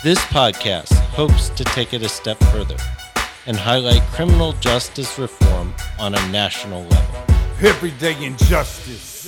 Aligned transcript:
This 0.00 0.20
podcast 0.26 0.92
hopes 0.92 1.48
to 1.48 1.64
take 1.64 1.92
it 1.92 2.02
a 2.02 2.08
step 2.08 2.38
further 2.52 2.76
and 3.46 3.56
highlight 3.56 4.02
criminal 4.12 4.52
justice 4.60 5.18
reform 5.18 5.74
on 5.98 6.14
a 6.14 6.28
national 6.28 6.84
level. 6.84 7.24
Everyday 7.60 8.24
injustice. 8.24 9.26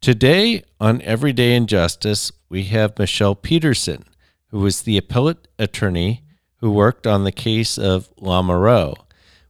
Today 0.00 0.64
on 0.80 1.02
Everyday 1.02 1.54
Injustice, 1.54 2.32
we 2.48 2.64
have 2.64 2.98
Michelle 2.98 3.34
Peterson, 3.34 4.06
who 4.46 4.60
was 4.60 4.80
the 4.80 4.96
appellate 4.96 5.46
attorney 5.58 6.24
who 6.60 6.70
worked 6.70 7.06
on 7.06 7.24
the 7.24 7.32
case 7.32 7.76
of 7.76 8.08
Lamoureux, 8.16 8.94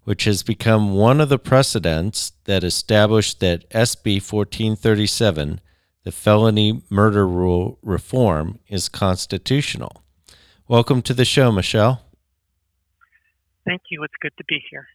which 0.03 0.25
has 0.25 0.43
become 0.43 0.95
one 0.97 1.21
of 1.21 1.29
the 1.29 1.39
precedents 1.39 2.33
that 2.47 2.65
established 2.65 3.39
that 3.39 3.71
SB 3.71 4.15
1437 4.17 5.61
the 6.05 6.13
felony 6.13 6.83
murder 6.89 7.27
rule 7.27 7.79
reform 7.83 8.59
is 8.69 8.89
constitutional. 8.89 10.03
Welcome 10.67 11.03
to 11.03 11.15
the 11.15 11.25
show, 11.25 11.53
Michelle. 11.53 12.03
Thank 13.67 13.83
you. 13.91 14.03
It's 14.03 14.15
good 14.21 14.33
to 14.39 14.45
be 14.45 14.63
here. 14.71 14.87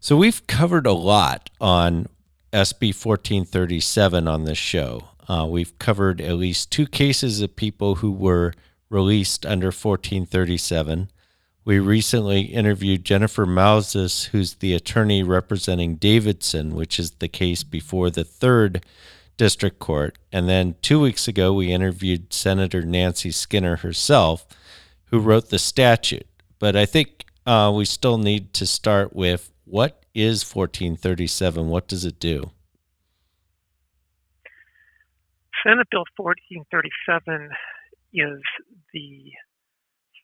So, 0.00 0.16
we've 0.16 0.46
covered 0.46 0.86
a 0.86 0.92
lot 0.92 1.50
on 1.60 2.06
SB 2.52 2.88
1437 2.94 4.26
on 4.26 4.44
this 4.44 4.58
show. 4.58 5.08
Uh, 5.28 5.46
we've 5.48 5.78
covered 5.78 6.20
at 6.20 6.36
least 6.36 6.70
two 6.70 6.86
cases 6.86 7.40
of 7.40 7.54
people 7.54 7.96
who 7.96 8.10
were 8.10 8.52
released 8.90 9.46
under 9.46 9.66
1437. 9.66 11.10
We 11.64 11.78
recently 11.78 12.42
interviewed 12.42 13.04
Jennifer 13.04 13.46
Mauzes, 13.46 14.26
who's 14.26 14.54
the 14.54 14.74
attorney 14.74 15.22
representing 15.22 15.94
Davidson, 15.96 16.74
which 16.74 16.98
is 16.98 17.12
the 17.12 17.28
case 17.28 17.62
before 17.62 18.10
the 18.10 18.24
third 18.24 18.84
district 19.42 19.80
court. 19.80 20.18
And 20.30 20.48
then 20.48 20.76
two 20.82 21.00
weeks 21.00 21.26
ago, 21.26 21.52
we 21.52 21.72
interviewed 21.72 22.32
Senator 22.32 22.82
Nancy 22.82 23.32
Skinner 23.32 23.78
herself, 23.78 24.46
who 25.06 25.18
wrote 25.18 25.50
the 25.50 25.58
statute. 25.58 26.28
But 26.60 26.76
I 26.76 26.86
think 26.86 27.24
uh, 27.44 27.72
we 27.74 27.84
still 27.84 28.18
need 28.18 28.52
to 28.52 28.66
start 28.66 29.16
with 29.16 29.50
what 29.64 30.04
is 30.14 30.44
1437? 30.44 31.66
What 31.66 31.88
does 31.88 32.04
it 32.04 32.20
do? 32.20 32.52
Senate 35.66 35.88
Bill 35.90 36.04
1437 36.16 37.50
is 38.14 38.40
the 38.92 39.32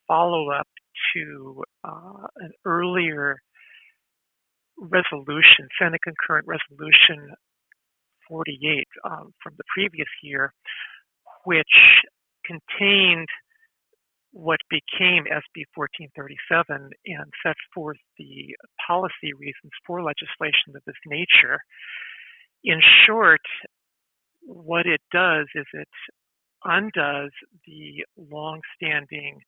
follow 0.07 0.53
up 0.53 0.69
to 1.17 1.65
uh, 1.83 2.29
an 2.37 2.53
earlier 2.65 3.43
resolution, 4.79 5.67
Senate 5.77 6.03
concurrent 6.05 6.47
resolution 6.47 7.35
48 8.29 8.87
um, 9.05 9.33
from 9.43 9.55
the 9.57 9.65
previous 9.75 10.09
year, 10.23 10.53
which 11.45 11.67
contained 12.45 13.29
what 14.33 14.61
became 14.71 15.25
SB 15.25 15.65
1437 15.75 16.91
and 17.07 17.33
set 17.45 17.57
forth 17.75 17.97
the 18.19 18.55
policy 18.87 19.33
reasons 19.37 19.73
for 19.87 20.03
legislation 20.03 20.77
of 20.77 20.83
this 20.87 21.01
nature. 21.07 21.59
In 22.65 22.81
short, 23.07 23.41
what 24.43 24.87
it 24.87 25.01
does 25.13 25.47
is 25.55 25.67
it 25.73 25.89
undoes 26.65 27.31
the 27.67 28.05
long-standing 28.17 29.41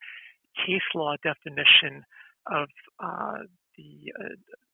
case 0.67 0.81
law 0.95 1.15
definition 1.23 2.03
of 2.51 2.69
uh, 3.03 3.45
the 3.81 4.13
uh, 4.25 4.29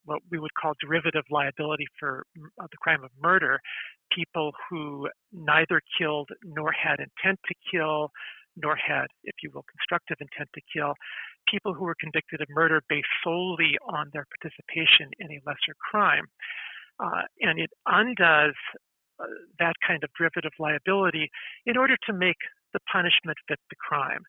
what 0.04 0.22
we 0.30 0.38
would 0.38 0.54
call 0.54 0.72
derivative 0.80 1.24
liability 1.30 1.86
for 1.98 2.24
uh, 2.60 2.66
the 2.70 2.76
crime 2.80 3.02
of 3.04 3.10
murder, 3.20 3.58
people 4.14 4.52
who 4.70 5.08
neither 5.32 5.80
killed 5.98 6.28
nor 6.44 6.72
had 6.72 7.00
intent 7.00 7.38
to 7.48 7.54
kill, 7.70 8.10
nor 8.56 8.76
had, 8.76 9.06
if 9.24 9.34
you 9.42 9.50
will, 9.52 9.64
constructive 9.68 10.16
intent 10.20 10.48
to 10.54 10.60
kill, 10.72 10.94
people 11.50 11.74
who 11.74 11.84
were 11.84 11.96
convicted 12.00 12.40
of 12.40 12.48
murder 12.50 12.80
based 12.88 13.08
solely 13.22 13.76
on 13.88 14.10
their 14.12 14.26
participation 14.38 15.10
in 15.18 15.30
a 15.30 15.42
lesser 15.44 15.74
crime. 15.90 16.26
Uh, 16.98 17.22
and 17.40 17.58
it 17.58 17.70
undoes 17.86 18.54
uh, 19.20 19.24
that 19.58 19.74
kind 19.86 20.02
of 20.04 20.10
derivative 20.16 20.52
liability 20.58 21.28
in 21.66 21.76
order 21.76 21.96
to 22.06 22.12
make 22.12 22.38
the 22.72 22.80
punishment 22.90 23.36
fit 23.48 23.58
the 23.70 23.76
crime. 23.76 24.22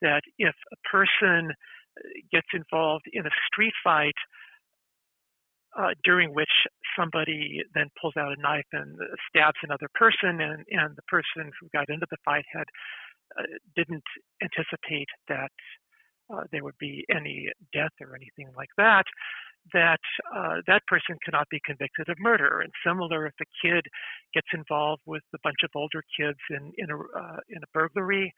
That 0.00 0.22
if 0.38 0.54
a 0.72 0.76
person 0.88 1.52
gets 2.32 2.48
involved 2.52 3.04
in 3.12 3.26
a 3.26 3.30
street 3.46 3.74
fight, 3.82 4.14
uh, 5.76 5.90
during 6.04 6.32
which 6.34 6.50
somebody 6.96 7.60
then 7.74 7.88
pulls 8.00 8.16
out 8.16 8.36
a 8.36 8.40
knife 8.40 8.66
and 8.72 8.96
stabs 9.28 9.58
another 9.62 9.88
person, 9.94 10.40
and, 10.40 10.64
and 10.70 10.96
the 10.96 11.02
person 11.08 11.50
who 11.60 11.68
got 11.72 11.88
into 11.88 12.06
the 12.10 12.16
fight 12.24 12.44
had 12.52 12.66
uh, 13.38 13.42
didn't 13.74 14.04
anticipate 14.42 15.08
that 15.28 15.50
uh, 16.32 16.42
there 16.52 16.62
would 16.62 16.78
be 16.78 17.04
any 17.10 17.48
death 17.72 17.92
or 18.00 18.14
anything 18.14 18.52
like 18.56 18.68
that. 18.76 19.04
That 19.72 20.00
uh, 20.34 20.56
that 20.66 20.86
person 20.86 21.16
cannot 21.24 21.48
be 21.48 21.58
convicted 21.64 22.08
of 22.10 22.16
murder. 22.20 22.60
And 22.60 22.70
similar, 22.86 23.26
if 23.26 23.32
a 23.40 23.66
kid 23.66 23.82
gets 24.34 24.48
involved 24.52 25.02
with 25.06 25.22
a 25.34 25.38
bunch 25.42 25.64
of 25.64 25.70
older 25.74 26.02
kids 26.18 26.38
in 26.50 26.70
in 26.76 26.90
a 26.90 26.96
uh, 26.96 27.40
in 27.48 27.58
a 27.58 27.70
burglary, 27.72 28.32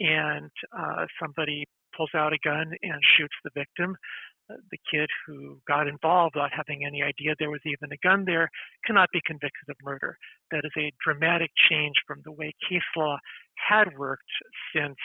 and 0.00 0.50
uh, 0.76 1.06
somebody 1.20 1.64
pulls 1.96 2.10
out 2.14 2.32
a 2.32 2.38
gun 2.44 2.72
and 2.82 3.00
shoots 3.16 3.34
the 3.44 3.50
victim, 3.54 3.96
the 4.70 4.78
kid 4.90 5.08
who 5.26 5.58
got 5.66 5.86
involved 5.86 6.34
without 6.34 6.50
having 6.54 6.84
any 6.84 7.02
idea 7.02 7.34
there 7.38 7.50
was 7.50 7.60
even 7.64 7.92
a 7.92 7.96
gun 8.06 8.24
there 8.24 8.50
cannot 8.86 9.08
be 9.12 9.20
convicted 9.26 9.68
of 9.68 9.76
murder. 9.82 10.16
That 10.50 10.62
is 10.64 10.72
a 10.78 10.92
dramatic 11.04 11.50
change 11.70 11.94
from 12.06 12.20
the 12.24 12.32
way 12.32 12.52
case 12.68 12.82
law 12.96 13.18
had 13.56 13.96
worked 13.96 14.30
since 14.74 14.96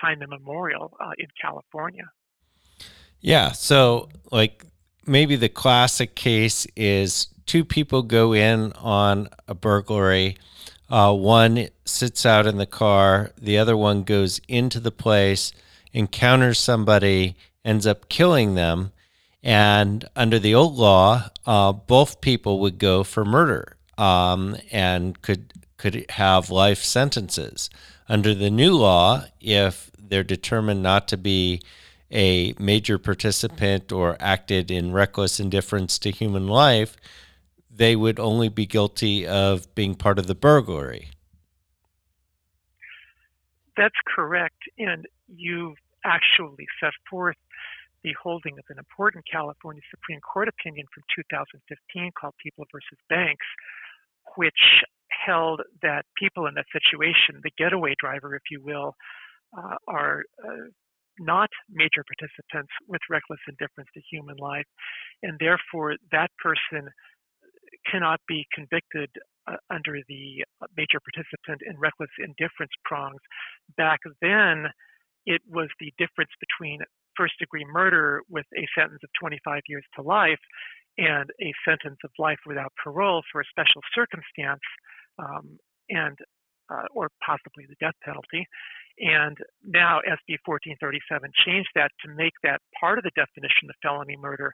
time 0.00 0.22
immemorial 0.22 0.96
uh, 1.00 1.10
in 1.18 1.26
California. 1.40 2.04
Yeah. 3.20 3.52
So, 3.52 4.08
like, 4.30 4.64
maybe 5.06 5.36
the 5.36 5.48
classic 5.48 6.14
case 6.14 6.66
is 6.76 7.28
two 7.46 7.64
people 7.64 8.02
go 8.02 8.32
in 8.32 8.72
on 8.74 9.28
a 9.48 9.54
burglary. 9.54 10.36
Uh, 10.88 11.12
one 11.12 11.68
sits 11.84 12.24
out 12.24 12.46
in 12.46 12.56
the 12.56 12.66
car, 12.66 13.32
the 13.36 13.58
other 13.58 13.76
one 13.76 14.04
goes 14.04 14.40
into 14.48 14.80
the 14.80 14.90
place, 14.90 15.52
encounters 15.92 16.58
somebody, 16.58 17.36
ends 17.64 17.86
up 17.86 18.08
killing 18.08 18.54
them. 18.54 18.92
And 19.42 20.08
under 20.16 20.38
the 20.38 20.54
old 20.54 20.76
law, 20.76 21.30
uh, 21.46 21.72
both 21.72 22.20
people 22.20 22.60
would 22.60 22.78
go 22.78 23.04
for 23.04 23.24
murder 23.24 23.76
um, 23.96 24.56
and 24.70 25.20
could 25.22 25.52
could 25.76 26.06
have 26.10 26.50
life 26.50 26.82
sentences. 26.82 27.70
Under 28.08 28.34
the 28.34 28.50
new 28.50 28.72
law, 28.72 29.24
if 29.40 29.90
they're 29.96 30.24
determined 30.24 30.82
not 30.82 31.06
to 31.08 31.16
be 31.16 31.60
a 32.10 32.54
major 32.58 32.98
participant 32.98 33.92
or 33.92 34.16
acted 34.18 34.70
in 34.70 34.92
reckless 34.92 35.38
indifference 35.38 35.98
to 36.00 36.10
human 36.10 36.48
life, 36.48 36.96
they 37.70 37.94
would 37.94 38.18
only 38.18 38.48
be 38.48 38.66
guilty 38.66 39.26
of 39.26 39.72
being 39.74 39.94
part 39.94 40.18
of 40.18 40.26
the 40.26 40.34
burglary. 40.34 41.10
That's 43.76 43.94
correct. 44.16 44.56
And 44.78 45.06
you've 45.28 45.76
actually 46.04 46.66
set 46.80 46.92
forth 47.10 47.36
the 48.04 48.14
holding 48.22 48.58
of 48.58 48.64
an 48.70 48.78
important 48.78 49.24
California 49.30 49.82
Supreme 49.90 50.20
Court 50.20 50.48
opinion 50.48 50.86
from 50.94 51.02
2015 51.16 52.12
called 52.18 52.34
People 52.42 52.64
versus 52.70 52.98
Banks, 53.08 53.46
which 54.36 54.84
held 55.10 55.62
that 55.82 56.04
people 56.16 56.46
in 56.46 56.54
that 56.54 56.66
situation, 56.72 57.40
the 57.42 57.50
getaway 57.58 57.94
driver, 57.98 58.34
if 58.36 58.42
you 58.50 58.62
will, 58.62 58.94
uh, 59.56 59.76
are 59.88 60.22
uh, 60.44 60.70
not 61.18 61.50
major 61.70 62.04
participants 62.06 62.70
with 62.86 63.00
reckless 63.10 63.40
indifference 63.48 63.88
to 63.94 64.00
human 64.10 64.36
life, 64.36 64.66
and 65.22 65.38
therefore 65.40 65.96
that 66.12 66.30
person 66.38 66.88
cannot 67.90 68.20
be 68.28 68.46
convicted 68.54 69.10
uh, 69.46 69.56
under 69.70 69.98
the 70.08 70.44
major 70.76 71.00
participant 71.00 71.62
and 71.66 71.78
reckless 71.80 72.10
indifference 72.18 72.72
prongs. 72.84 73.20
Back 73.76 74.00
then, 74.20 74.66
it 75.28 75.42
was 75.46 75.68
the 75.78 75.92
difference 75.98 76.32
between 76.40 76.80
first 77.14 77.34
degree 77.38 77.66
murder 77.68 78.22
with 78.30 78.46
a 78.56 78.64
sentence 78.72 79.00
of 79.04 79.10
25 79.20 79.60
years 79.68 79.84
to 79.94 80.00
life 80.00 80.40
and 80.96 81.28
a 81.42 81.52
sentence 81.68 81.98
of 82.02 82.10
life 82.18 82.38
without 82.46 82.72
parole 82.82 83.22
for 83.30 83.42
a 83.42 83.50
special 83.52 83.82
circumstance 83.94 84.64
um, 85.18 85.58
and 85.90 86.16
uh, 86.70 86.88
or 86.94 87.08
possibly 87.24 87.64
the 87.68 87.76
death 87.80 87.96
penalty. 88.02 88.46
And 88.98 89.36
now 89.62 90.00
SB 90.02 90.40
1437 90.44 91.30
changed 91.44 91.70
that 91.76 91.92
to 92.04 92.08
make 92.16 92.32
that 92.42 92.60
part 92.80 92.98
of 92.98 93.04
the 93.04 93.14
definition 93.14 93.68
of 93.70 93.76
felony 93.80 94.16
murder 94.16 94.52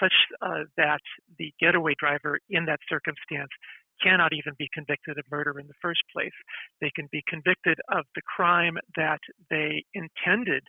such 0.00 0.14
uh, 0.40 0.64
that 0.76 1.02
the 1.38 1.52
getaway 1.60 1.94
driver 1.98 2.38
in 2.48 2.64
that 2.66 2.80
circumstance 2.88 3.50
cannot 4.02 4.32
even 4.32 4.54
be 4.58 4.68
convicted 4.72 5.18
of 5.18 5.24
murder 5.30 5.58
in 5.58 5.66
the 5.66 5.80
first 5.82 6.02
place. 6.12 6.32
They 6.80 6.90
can 6.94 7.08
be 7.10 7.22
convicted 7.28 7.78
of 7.90 8.04
the 8.14 8.22
crime 8.22 8.76
that 8.96 9.20
they 9.50 9.84
intended 9.94 10.62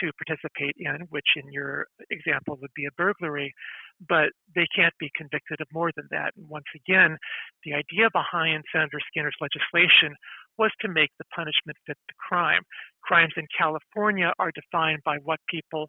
to 0.00 0.10
participate 0.26 0.74
in, 0.78 1.06
which 1.10 1.36
in 1.36 1.52
your 1.52 1.86
example 2.10 2.58
would 2.60 2.72
be 2.74 2.86
a 2.86 2.96
burglary, 2.96 3.52
but 4.08 4.30
they 4.54 4.66
can't 4.74 4.94
be 4.98 5.10
convicted 5.16 5.60
of 5.60 5.68
more 5.72 5.90
than 5.96 6.08
that. 6.10 6.32
And 6.36 6.48
once 6.48 6.64
again, 6.74 7.16
the 7.64 7.74
idea 7.74 8.08
behind 8.12 8.64
Senator 8.72 8.98
Skinner's 9.08 9.36
legislation 9.40 10.16
was 10.58 10.70
to 10.80 10.88
make 10.88 11.10
the 11.18 11.24
punishment 11.34 11.76
fit 11.86 11.98
the 12.08 12.14
crime. 12.18 12.62
Crimes 13.02 13.34
in 13.36 13.46
California 13.56 14.32
are 14.38 14.50
defined 14.54 15.00
by 15.04 15.18
what 15.22 15.38
people 15.48 15.88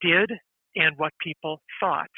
did 0.00 0.30
and 0.74 0.96
what 0.96 1.12
people 1.20 1.60
thought. 1.80 2.10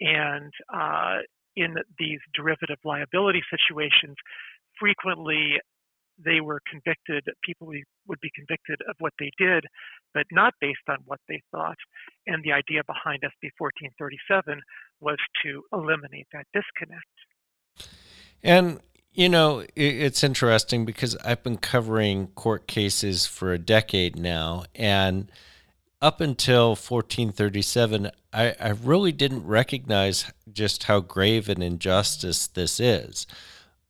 And 0.00 0.50
uh, 0.72 1.18
in 1.56 1.76
these 1.98 2.20
derivative 2.34 2.78
liability 2.84 3.42
situations, 3.50 4.16
frequently 4.78 5.60
they 6.24 6.40
were 6.40 6.60
convicted, 6.70 7.24
people 7.42 7.66
would 8.06 8.20
be 8.20 8.30
convicted 8.34 8.78
of 8.88 8.94
what 9.00 9.12
they 9.18 9.30
did, 9.36 9.64
but 10.12 10.24
not 10.30 10.54
based 10.60 10.86
on 10.88 10.98
what 11.06 11.18
they 11.28 11.40
thought. 11.50 11.76
And 12.26 12.42
the 12.44 12.52
idea 12.52 12.82
behind 12.86 13.22
SB 13.22 13.50
1437 13.58 14.60
was 15.00 15.16
to 15.42 15.62
eliminate 15.72 16.26
that 16.32 16.46
disconnect. 16.54 17.04
And, 18.42 18.80
you 19.12 19.28
know, 19.28 19.64
it's 19.74 20.22
interesting 20.22 20.84
because 20.84 21.16
I've 21.16 21.42
been 21.42 21.58
covering 21.58 22.28
court 22.28 22.68
cases 22.68 23.26
for 23.26 23.52
a 23.52 23.58
decade 23.58 24.16
now. 24.16 24.64
And 24.74 25.30
up 26.04 26.20
until 26.20 26.70
1437, 26.72 28.10
I, 28.30 28.54
I 28.60 28.68
really 28.68 29.10
didn't 29.10 29.46
recognize 29.46 30.30
just 30.52 30.84
how 30.84 31.00
grave 31.00 31.48
an 31.48 31.62
injustice 31.62 32.46
this 32.46 32.78
is. 32.78 33.26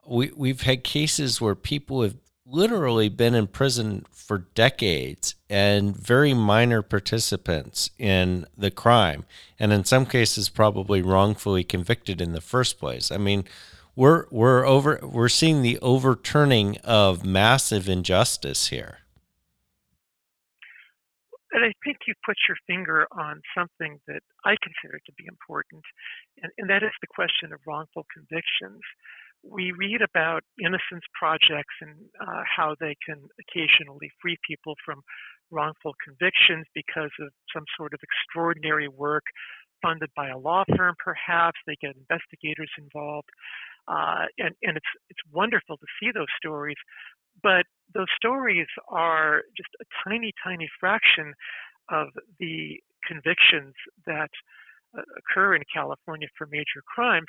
We 0.07 0.31
we've 0.37 0.61
had 0.61 0.85
cases 0.85 1.41
where 1.41 1.57
people 1.57 2.03
have 2.03 2.15
literally 2.47 3.09
been 3.09 3.35
in 3.35 3.49
prison 3.49 4.07
for 4.13 4.47
decades 4.55 5.35
and 5.51 5.97
very 5.97 6.35
minor 6.35 6.83
participants 6.83 7.91
in 7.99 8.47
the 8.57 8.71
crime 8.71 9.25
and 9.59 9.73
in 9.73 9.85
some 9.85 10.07
cases 10.07 10.49
probably 10.49 11.03
wrongfully 11.03 11.65
convicted 11.65 12.21
in 12.21 12.31
the 12.31 12.41
first 12.41 12.79
place. 12.79 13.11
I 13.11 13.17
mean 13.17 13.45
we're 13.97 14.27
we're 14.31 14.65
over 14.65 15.01
we're 15.03 15.29
seeing 15.29 15.63
the 15.63 15.81
overturning 15.81 16.77
of 16.85 17.25
massive 17.25 17.89
injustice 17.89 18.69
here 18.69 18.99
and 21.55 21.65
I 21.65 21.73
think 21.87 22.05
you 22.07 22.15
put 22.27 22.37
your 22.51 22.59
finger 22.67 23.07
on 23.15 23.41
something 23.57 24.03
that 24.11 24.21
I 24.45 24.59
consider 24.61 24.99
to 24.99 25.13
be 25.17 25.25
important, 25.31 25.83
and, 26.43 26.51
and 26.59 26.69
that 26.69 26.83
is 26.83 26.93
the 27.01 27.09
question 27.09 27.55
of 27.55 27.61
wrongful 27.67 28.05
convictions 28.13 28.83
we 29.45 29.73
read 29.77 30.01
about 30.01 30.43
innocence 30.59 31.05
projects 31.13 31.75
and 31.81 31.95
uh, 32.21 32.43
how 32.45 32.75
they 32.81 32.97
can 33.05 33.21
occasionally 33.41 34.11
free 34.21 34.37
people 34.47 34.75
from 34.85 35.03
wrongful 35.51 35.93
convictions 36.05 36.65
because 36.75 37.13
of 37.21 37.29
some 37.55 37.65
sort 37.77 37.93
of 37.93 38.01
extraordinary 38.03 38.89
work 38.89 39.25
funded 39.83 40.09
by 40.17 40.29
a 40.29 40.39
law 40.39 40.65
firm, 40.77 40.95
perhaps. 41.03 41.59
They 41.67 41.77
get 41.81 41.95
investigators 41.97 42.71
involved. 42.79 43.29
Uh, 43.89 44.27
and, 44.39 44.55
and 44.63 44.77
it's, 44.77 44.93
it's 45.11 45.21
wonderful 45.33 45.77
to 45.77 45.87
see 46.01 46.11
those 46.13 46.31
stories. 46.37 46.77
But 47.43 47.67
those 47.93 48.07
stories 48.17 48.67
are 48.89 49.43
just 49.57 49.71
a 49.81 49.85
tiny, 50.09 50.33
tiny 50.43 50.69
fraction 50.81 51.35
of 51.91 52.09
the 52.39 52.81
convictions 53.07 53.75
that 54.07 54.31
uh, 54.97 55.03
occur 55.19 55.55
in 55.55 55.63
California 55.73 56.29
for 56.39 56.47
major 56.47 56.81
crimes. 56.87 57.29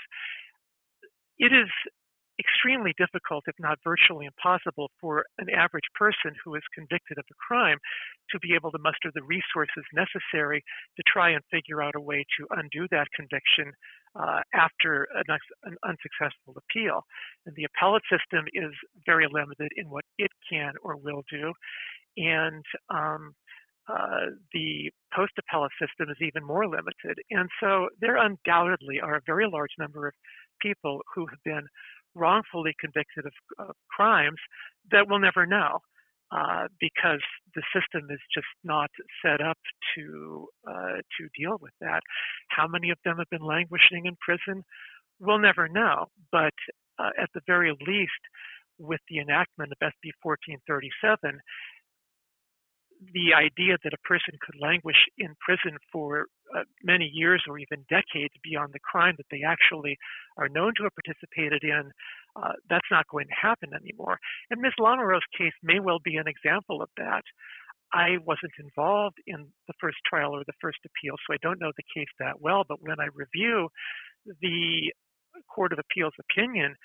It 1.38 1.52
is 1.52 1.69
extremely 2.40 2.94
difficult, 2.98 3.44
if 3.48 3.56
not 3.60 3.80
virtually 3.84 4.25
impossible, 4.25 4.92
for 5.00 5.25
an 5.40 5.50
average 5.50 5.88
person 5.96 6.36
who 6.44 6.56
is 6.56 6.63
convicted 6.74 7.18
of 7.18 7.25
a 7.31 7.36
crime 7.36 7.78
to 8.31 8.40
be 8.40 8.54
able 8.56 8.72
to 8.72 8.80
muster 8.80 9.12
the 9.13 9.24
resources 9.24 9.84
necessary 9.94 10.63
to 10.98 11.04
try 11.07 11.30
and 11.31 11.42
figure 11.52 11.81
out 11.81 11.96
a 11.96 12.02
way 12.02 12.25
to 12.38 12.48
undo 12.52 12.88
that 12.92 13.07
conviction 13.16 13.72
uh, 14.15 14.41
after 14.53 15.07
an, 15.15 15.38
an, 15.63 15.75
unsuccessful 15.83 16.56
appeal. 16.56 17.01
And 17.45 17.56
the 17.56 17.65
appellate 17.65 18.03
system 18.09 18.45
is 18.53 18.71
very 19.06 19.27
limited 19.31 19.69
in 19.75 19.89
what 19.89 20.06
it 20.17 20.31
can 20.50 20.73
or 20.81 20.97
will 20.97 21.23
do. 21.29 21.53
And 22.17 22.63
um, 22.89 23.33
uh, 23.88 24.31
the 24.53 24.91
post 25.13 25.33
appellate 25.38 25.71
system 25.79 26.09
is 26.09 26.17
even 26.21 26.45
more 26.45 26.67
limited. 26.67 27.17
And 27.29 27.50
so 27.59 27.89
there 28.00 28.17
undoubtedly 28.17 29.00
are 29.01 29.15
a 29.15 29.21
very 29.25 29.47
large 29.51 29.73
number 29.77 30.07
of 30.07 30.13
people 30.61 31.01
who 31.13 31.27
have 31.27 31.44
been 31.44 31.68
wrongfully 32.15 32.73
convicted 32.79 33.25
of, 33.25 33.33
of 33.59 33.75
crimes 33.89 34.39
that 34.91 35.07
we'll 35.07 35.19
never 35.19 35.45
know 35.45 35.79
uh, 36.35 36.67
because 36.79 37.23
the 37.55 37.63
system 37.73 38.09
is 38.11 38.19
just 38.33 38.47
not 38.63 38.89
set 39.23 39.39
up 39.41 39.57
to 39.95 40.47
uh, 40.67 40.99
to 41.17 41.29
deal 41.37 41.57
with 41.61 41.71
that. 41.79 42.01
How 42.49 42.67
many 42.67 42.89
of 42.89 42.97
them 43.05 43.17
have 43.17 43.29
been 43.29 43.45
languishing 43.45 44.05
in 44.05 44.17
prison? 44.19 44.63
We'll 45.19 45.39
never 45.39 45.69
know. 45.69 46.07
But 46.31 46.57
uh, 46.99 47.11
at 47.21 47.29
the 47.33 47.41
very 47.47 47.71
least, 47.87 48.23
with 48.77 48.99
the 49.09 49.19
enactment 49.19 49.71
of 49.71 49.77
SB 49.79 50.11
1437, 50.23 51.39
the 53.13 53.35
idea 53.35 53.77
that 53.83 53.93
a 53.93 54.07
person 54.07 54.33
could 54.41 54.59
languish 54.59 55.07
in 55.17 55.35
prison 55.39 55.77
for 55.91 56.27
uh, 56.55 56.63
many 56.83 57.09
years 57.13 57.43
or 57.47 57.59
even 57.59 57.85
decades 57.89 58.33
beyond 58.43 58.73
the 58.73 58.79
crime 58.79 59.15
that 59.17 59.27
they 59.31 59.43
actually 59.45 59.97
are 60.37 60.49
known 60.49 60.73
to 60.75 60.83
have 60.83 60.95
participated 60.95 61.63
in, 61.63 61.92
uh, 62.35 62.54
that's 62.69 62.87
not 62.92 63.07
going 63.09 63.27
to 63.27 63.47
happen 63.47 63.69
anymore. 63.73 64.19
And 64.49 64.61
Ms. 64.61 64.73
Lamoureux's 64.80 65.23
case 65.37 65.54
may 65.63 65.80
well 65.80 65.99
be 66.04 66.18
an 66.18 66.27
example 66.27 66.81
of 66.81 66.89
that. 66.97 67.23
I 67.94 68.18
wasn't 68.25 68.51
involved 68.59 69.18
in 69.25 69.47
the 69.68 69.73
first 69.80 69.97
trial 70.06 70.35
or 70.35 70.44
the 70.45 70.59
first 70.59 70.80
appeal, 70.83 71.15
so 71.15 71.33
I 71.33 71.37
don't 71.42 71.61
know 71.61 71.71
the 71.77 71.92
case 71.95 72.11
that 72.19 72.42
well. 72.42 72.63
But 72.68 72.81
when 72.81 72.99
I 72.99 73.07
review 73.13 73.69
the 74.42 74.92
Court 75.54 75.71
of 75.71 75.80
Appeals 75.80 76.13
opinion, 76.19 76.75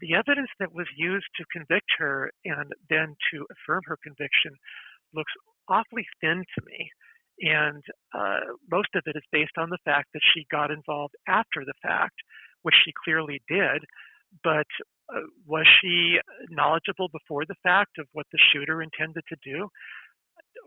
the 0.00 0.14
evidence 0.14 0.50
that 0.58 0.74
was 0.74 0.86
used 0.96 1.28
to 1.36 1.44
convict 1.52 1.86
her 1.98 2.30
and 2.44 2.72
then 2.88 3.14
to 3.32 3.46
affirm 3.52 3.82
her 3.86 3.98
conviction 4.02 4.52
looks 5.14 5.32
awfully 5.68 6.06
thin 6.20 6.44
to 6.58 6.64
me. 6.66 6.90
And 7.40 7.82
uh, 8.14 8.40
most 8.70 8.88
of 8.94 9.02
it 9.06 9.16
is 9.16 9.22
based 9.32 9.56
on 9.56 9.70
the 9.70 9.78
fact 9.84 10.08
that 10.12 10.20
she 10.34 10.46
got 10.50 10.70
involved 10.70 11.14
after 11.26 11.64
the 11.64 11.78
fact, 11.82 12.16
which 12.62 12.74
she 12.84 12.92
clearly 13.04 13.40
did. 13.48 13.84
But 14.42 14.66
uh, 15.08 15.20
was 15.46 15.66
she 15.80 16.18
knowledgeable 16.50 17.08
before 17.08 17.44
the 17.46 17.56
fact 17.62 17.98
of 17.98 18.06
what 18.12 18.26
the 18.32 18.38
shooter 18.52 18.82
intended 18.82 19.24
to 19.28 19.36
do? 19.44 19.68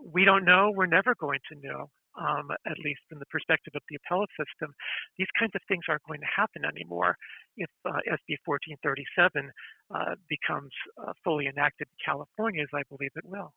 We 0.03 0.25
don't 0.25 0.45
know. 0.45 0.71
We're 0.73 0.85
never 0.85 1.15
going 1.19 1.39
to 1.51 1.67
know, 1.67 1.89
um, 2.19 2.49
at 2.65 2.77
least 2.83 3.01
from 3.09 3.19
the 3.19 3.25
perspective 3.27 3.73
of 3.75 3.81
the 3.89 3.95
appellate 3.95 4.29
system. 4.37 4.73
These 5.17 5.27
kinds 5.39 5.51
of 5.55 5.61
things 5.67 5.83
aren't 5.87 6.03
going 6.03 6.19
to 6.19 6.27
happen 6.35 6.63
anymore 6.65 7.15
if 7.57 7.69
uh, 7.85 8.03
SB 8.07 8.37
1437 8.45 9.51
uh, 9.93 10.15
becomes 10.27 10.71
uh, 10.97 11.13
fully 11.23 11.47
enacted 11.47 11.87
in 11.87 12.13
California, 12.13 12.63
as 12.63 12.69
I 12.73 12.83
believe 12.89 13.11
it 13.15 13.25
will. 13.25 13.53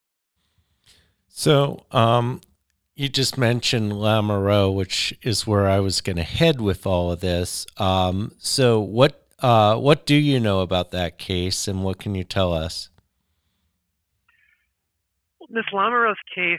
So, 1.28 1.84
um, 1.90 2.40
you 2.94 3.10
just 3.10 3.36
mentioned 3.36 3.92
Lamoureux, 3.92 4.74
which 4.74 5.18
is 5.22 5.46
where 5.46 5.68
I 5.68 5.80
was 5.80 6.00
going 6.00 6.16
to 6.16 6.22
head 6.22 6.60
with 6.62 6.86
all 6.86 7.12
of 7.12 7.20
this. 7.20 7.66
Um, 7.76 8.32
so, 8.38 8.80
what 8.80 9.25
uh, 9.40 9.76
what 9.76 10.06
do 10.06 10.14
you 10.14 10.40
know 10.40 10.60
about 10.60 10.90
that 10.92 11.18
case, 11.18 11.68
and 11.68 11.84
what 11.84 11.98
can 11.98 12.14
you 12.14 12.24
tell 12.24 12.52
us? 12.52 12.90
Ms. 15.50 15.64
Lamoureux's 15.72 16.16
case 16.34 16.58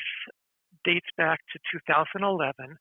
dates 0.86 1.07
back 1.17 1.39
to 1.53 1.60
2011. 1.74 2.77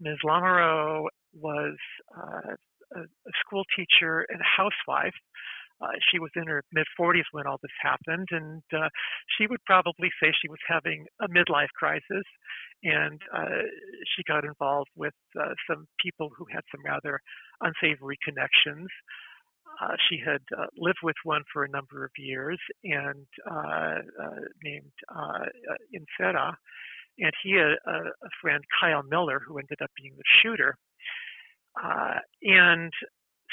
Ms. 0.00 0.18
Lamoureux 0.24 1.06
was 1.34 1.76
uh, 2.16 2.54
a, 2.94 3.00
a, 3.00 3.32
school 3.44 3.64
teacher 3.76 4.24
and 4.28 4.40
a 4.40 4.44
housewife. 4.44 5.14
uh, 5.80 5.88
she 6.10 6.18
was 6.18 6.30
in 6.36 6.46
her 6.46 6.62
mid 6.72 6.86
40s 6.98 7.24
when 7.32 7.46
all 7.46 7.58
this 7.62 7.74
happened, 7.82 8.28
and 8.30 8.62
uh, 8.72 8.88
she 9.36 9.46
would 9.46 9.64
probably 9.64 10.10
say 10.22 10.32
she 10.40 10.48
was 10.48 10.58
having 10.66 11.06
a 11.20 11.28
midlife 11.28 11.72
crisis, 11.76 12.24
and 12.84 13.20
uh, 13.34 13.66
she 14.14 14.22
got 14.26 14.44
involved 14.44 14.90
with 14.96 15.14
uh, 15.38 15.54
some 15.68 15.86
people 16.02 16.30
who 16.36 16.46
had 16.52 16.62
some 16.70 16.84
rather 16.84 17.20
unsavory 17.60 18.18
connections. 18.24 18.88
Uh, 19.80 19.94
she 20.08 20.18
had 20.24 20.42
uh, 20.56 20.66
lived 20.76 20.98
with 21.02 21.16
one 21.24 21.42
for 21.52 21.64
a 21.64 21.68
number 21.68 22.04
of 22.04 22.10
years, 22.18 22.58
and 22.84 23.26
named 24.64 24.92
Insera, 25.94 26.54
and 27.18 27.32
he 27.42 27.52
had 27.52 27.76
a, 27.86 27.90
a, 27.90 28.30
friend, 28.40 28.62
Kyle 28.80 29.02
Miller, 29.02 29.40
who 29.46 29.58
ended 29.58 29.78
up 29.82 29.90
being 29.96 30.14
the 30.16 30.24
shooter. 30.42 30.76
and 32.42 32.92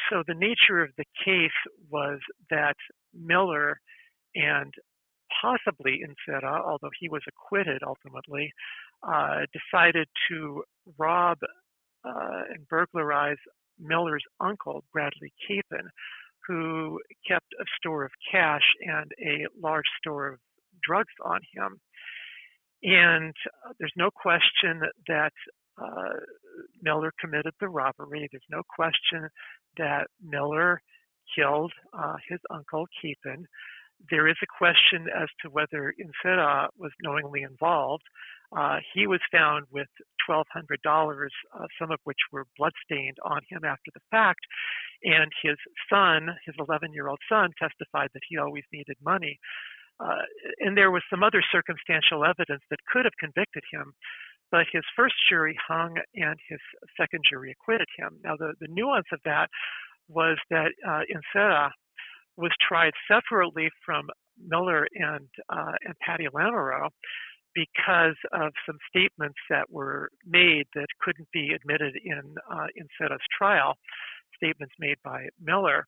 so 0.09 0.23
the 0.27 0.33
nature 0.33 0.81
of 0.83 0.91
the 0.97 1.05
case 1.23 1.51
was 1.89 2.19
that 2.49 2.75
Miller 3.13 3.79
and 4.35 4.73
possibly 5.41 6.01
Insera, 6.03 6.61
although 6.63 6.91
he 6.99 7.09
was 7.09 7.21
acquitted 7.27 7.81
ultimately, 7.85 8.51
uh, 9.07 9.41
decided 9.53 10.07
to 10.29 10.63
rob 10.97 11.37
uh, 12.03 12.41
and 12.53 12.67
burglarize 12.67 13.37
Miller's 13.79 14.23
uncle, 14.39 14.83
Bradley 14.93 15.33
Capon, 15.47 15.89
who 16.47 16.99
kept 17.27 17.47
a 17.59 17.65
store 17.77 18.05
of 18.05 18.11
cash 18.31 18.63
and 18.81 19.11
a 19.21 19.45
large 19.61 19.85
store 19.99 20.27
of 20.27 20.39
drugs 20.83 21.13
on 21.23 21.39
him. 21.53 21.79
And 22.83 23.33
uh, 23.65 23.73
there's 23.79 23.93
no 23.97 24.09
question 24.11 24.81
that 25.07 25.33
uh, 25.81 26.19
Miller 26.81 27.11
committed 27.19 27.53
the 27.59 27.69
robbery. 27.69 28.27
There's 28.31 28.43
no 28.49 28.61
question 28.69 29.27
that 29.77 30.07
Miller 30.23 30.79
killed 31.35 31.71
uh, 31.97 32.15
his 32.29 32.39
uncle, 32.51 32.85
Capon. 33.01 33.45
There 34.11 34.27
is 34.27 34.35
a 34.43 34.57
question 34.57 35.07
as 35.15 35.29
to 35.41 35.49
whether 35.49 35.93
Insera 35.99 36.67
was 36.77 36.91
knowingly 37.01 37.41
involved. 37.41 38.03
Uh, 38.55 38.77
he 38.93 39.07
was 39.07 39.21
found 39.31 39.65
with 39.71 39.87
$1,200, 40.29 40.43
uh, 40.55 41.65
some 41.79 41.91
of 41.91 41.99
which 42.03 42.17
were 42.31 42.45
bloodstained 42.57 43.17
on 43.23 43.41
him 43.49 43.63
after 43.63 43.91
the 43.93 44.01
fact. 44.11 44.41
And 45.03 45.31
his 45.41 45.57
son, 45.89 46.29
his 46.45 46.55
11 46.59 46.93
year 46.93 47.07
old 47.07 47.19
son, 47.29 47.51
testified 47.59 48.09
that 48.13 48.23
he 48.27 48.37
always 48.37 48.63
needed 48.73 48.97
money. 49.03 49.37
Uh, 49.99 50.27
and 50.59 50.77
there 50.77 50.91
was 50.91 51.03
some 51.09 51.23
other 51.23 51.41
circumstantial 51.51 52.25
evidence 52.25 52.61
that 52.69 52.79
could 52.91 53.05
have 53.05 53.15
convicted 53.19 53.63
him 53.71 53.93
but 54.51 54.65
his 54.71 54.83
first 54.95 55.15
jury 55.29 55.57
hung 55.67 55.97
and 56.15 56.37
his 56.47 56.59
second 56.99 57.23
jury 57.29 57.51
acquitted 57.51 57.87
him. 57.97 58.19
Now, 58.23 58.35
the, 58.37 58.53
the 58.59 58.67
nuance 58.69 59.07
of 59.11 59.19
that 59.25 59.49
was 60.07 60.37
that 60.49 60.71
uh, 60.87 61.01
Insera 61.11 61.71
was 62.37 62.51
tried 62.65 62.93
separately 63.09 63.69
from 63.85 64.07
Miller 64.37 64.87
and, 64.93 65.27
uh, 65.49 65.73
and 65.85 65.95
Patty 65.99 66.27
Lamoureux 66.33 66.89
because 67.55 68.17
of 68.33 68.51
some 68.65 68.77
statements 68.89 69.37
that 69.49 69.71
were 69.71 70.09
made 70.25 70.65
that 70.75 70.87
couldn't 71.01 71.29
be 71.31 71.51
admitted 71.55 71.95
in 72.03 72.35
uh, 72.51 72.67
Insera's 72.77 73.23
trial, 73.35 73.75
statements 74.35 74.73
made 74.77 74.97
by 75.03 75.27
Miller. 75.41 75.87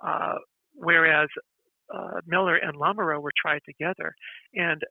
Uh, 0.00 0.36
whereas 0.74 1.28
uh, 1.92 2.20
Miller 2.26 2.56
and 2.56 2.76
Lamoureux 2.76 3.20
were 3.20 3.32
tried 3.36 3.60
together. 3.66 4.14
And 4.54 4.82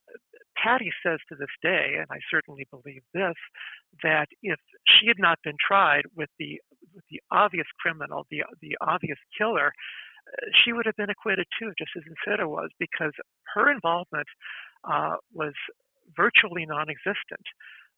Patty 0.61 0.91
says 1.05 1.19
to 1.29 1.35
this 1.35 1.53
day, 1.61 1.95
and 1.97 2.07
I 2.11 2.19
certainly 2.29 2.67
believe 2.69 3.01
this, 3.13 3.35
that 4.03 4.27
if 4.43 4.59
she 4.87 5.07
had 5.07 5.19
not 5.19 5.39
been 5.43 5.55
tried 5.65 6.03
with 6.15 6.29
the 6.37 6.59
with 6.93 7.03
the 7.09 7.21
obvious 7.31 7.67
criminal, 7.79 8.25
the 8.29 8.43
the 8.61 8.75
obvious 8.81 9.17
killer, 9.37 9.67
uh, 9.67 10.45
she 10.63 10.73
would 10.73 10.85
have 10.85 10.97
been 10.97 11.09
acquitted 11.09 11.47
too, 11.57 11.71
just 11.77 11.91
as 11.95 12.03
Insera 12.03 12.47
was, 12.47 12.69
because 12.79 13.13
her 13.55 13.71
involvement 13.71 14.27
uh, 14.83 15.15
was 15.33 15.53
virtually 16.15 16.65
non-existent. 16.65 17.45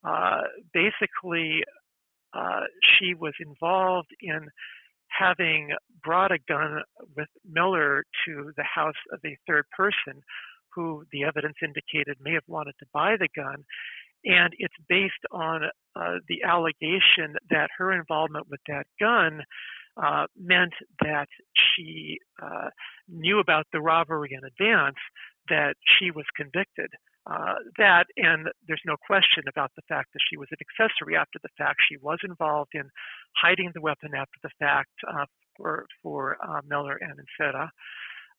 Uh, 0.04 0.42
basically, 0.74 1.64
uh, 2.34 2.62
she 2.82 3.14
was 3.14 3.34
involved 3.40 4.10
in 4.22 4.48
having 5.08 5.72
brought 6.04 6.32
a 6.32 6.40
gun 6.48 6.82
with 7.16 7.28
Miller 7.50 8.04
to 8.26 8.52
the 8.56 8.64
house 8.64 8.96
of 9.12 9.20
a 9.26 9.38
third 9.48 9.66
person 9.76 10.22
who 10.74 11.04
the 11.12 11.24
evidence 11.24 11.56
indicated 11.62 12.18
may 12.22 12.34
have 12.34 12.48
wanted 12.48 12.74
to 12.80 12.86
buy 12.94 13.16
the 13.20 13.28
gun. 13.36 13.64
And 14.24 14.54
it's 14.58 14.74
based 14.88 15.14
on 15.32 15.64
uh, 15.96 16.18
the 16.28 16.44
allegation 16.44 17.36
that 17.50 17.70
her 17.78 17.92
involvement 17.92 18.48
with 18.50 18.62
that 18.68 18.86
gun 19.00 19.42
uh, 20.02 20.28
meant 20.40 20.74
that 21.02 21.28
she 21.54 22.18
uh, 22.42 22.70
knew 23.10 23.40
about 23.40 23.66
the 23.74 23.82
robbery 23.82 24.30
in 24.32 24.46
advance, 24.46 24.96
that 25.50 25.76
she 25.86 26.12
was 26.12 26.26
convicted. 26.36 26.90
Uh, 27.30 27.56
that, 27.78 28.06
and 28.18 28.48
there's 28.68 28.82
no 28.86 28.96
question 29.06 29.44
about 29.48 29.72
the 29.76 29.84
fact 29.88 30.10
that 30.14 30.20
she 30.28 30.38
was 30.38 30.48
an 30.52 30.58
accessory 30.60 31.16
after 31.16 31.40
the 31.44 31.50
fact. 31.58 31.78
She 31.88 31.98
was 31.98 32.18
involved 32.24 32.72
in 32.74 32.90
hiding 33.38 33.72
the 33.74 33.82
weapon 33.82 34.16
after 34.16 34.40
the 34.42 34.50
fact 34.60 34.90
uh, 35.08 35.26
for, 35.56 35.86
for 36.02 36.38
uh, 36.44 36.62
Miller 36.68 37.00
and 37.00 37.20
Insera. 37.20 37.70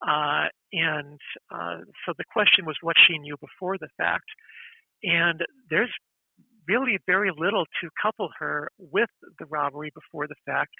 Uh, 0.06 0.48
and 0.72 1.20
uh, 1.54 1.78
so 2.04 2.12
the 2.18 2.24
question 2.32 2.66
was 2.66 2.76
what 2.82 2.96
she 3.06 3.18
knew 3.18 3.36
before 3.40 3.78
the 3.78 3.88
fact. 3.96 4.26
And 5.04 5.40
there's 5.70 5.90
really 6.68 6.98
very 7.06 7.30
little 7.36 7.64
to 7.80 7.88
couple 8.00 8.30
her 8.38 8.68
with 8.78 9.10
the 9.38 9.46
robbery 9.46 9.92
before 9.94 10.26
the 10.26 10.34
fact, 10.46 10.70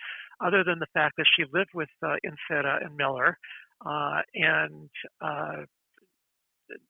other 0.44 0.64
than 0.64 0.78
the 0.78 0.86
fact 0.92 1.14
that 1.18 1.26
she 1.36 1.44
lived 1.52 1.70
with 1.74 1.88
uh, 2.04 2.16
Insera 2.26 2.84
and 2.84 2.96
Miller. 2.96 3.36
Uh, 3.84 4.22
and 4.34 4.88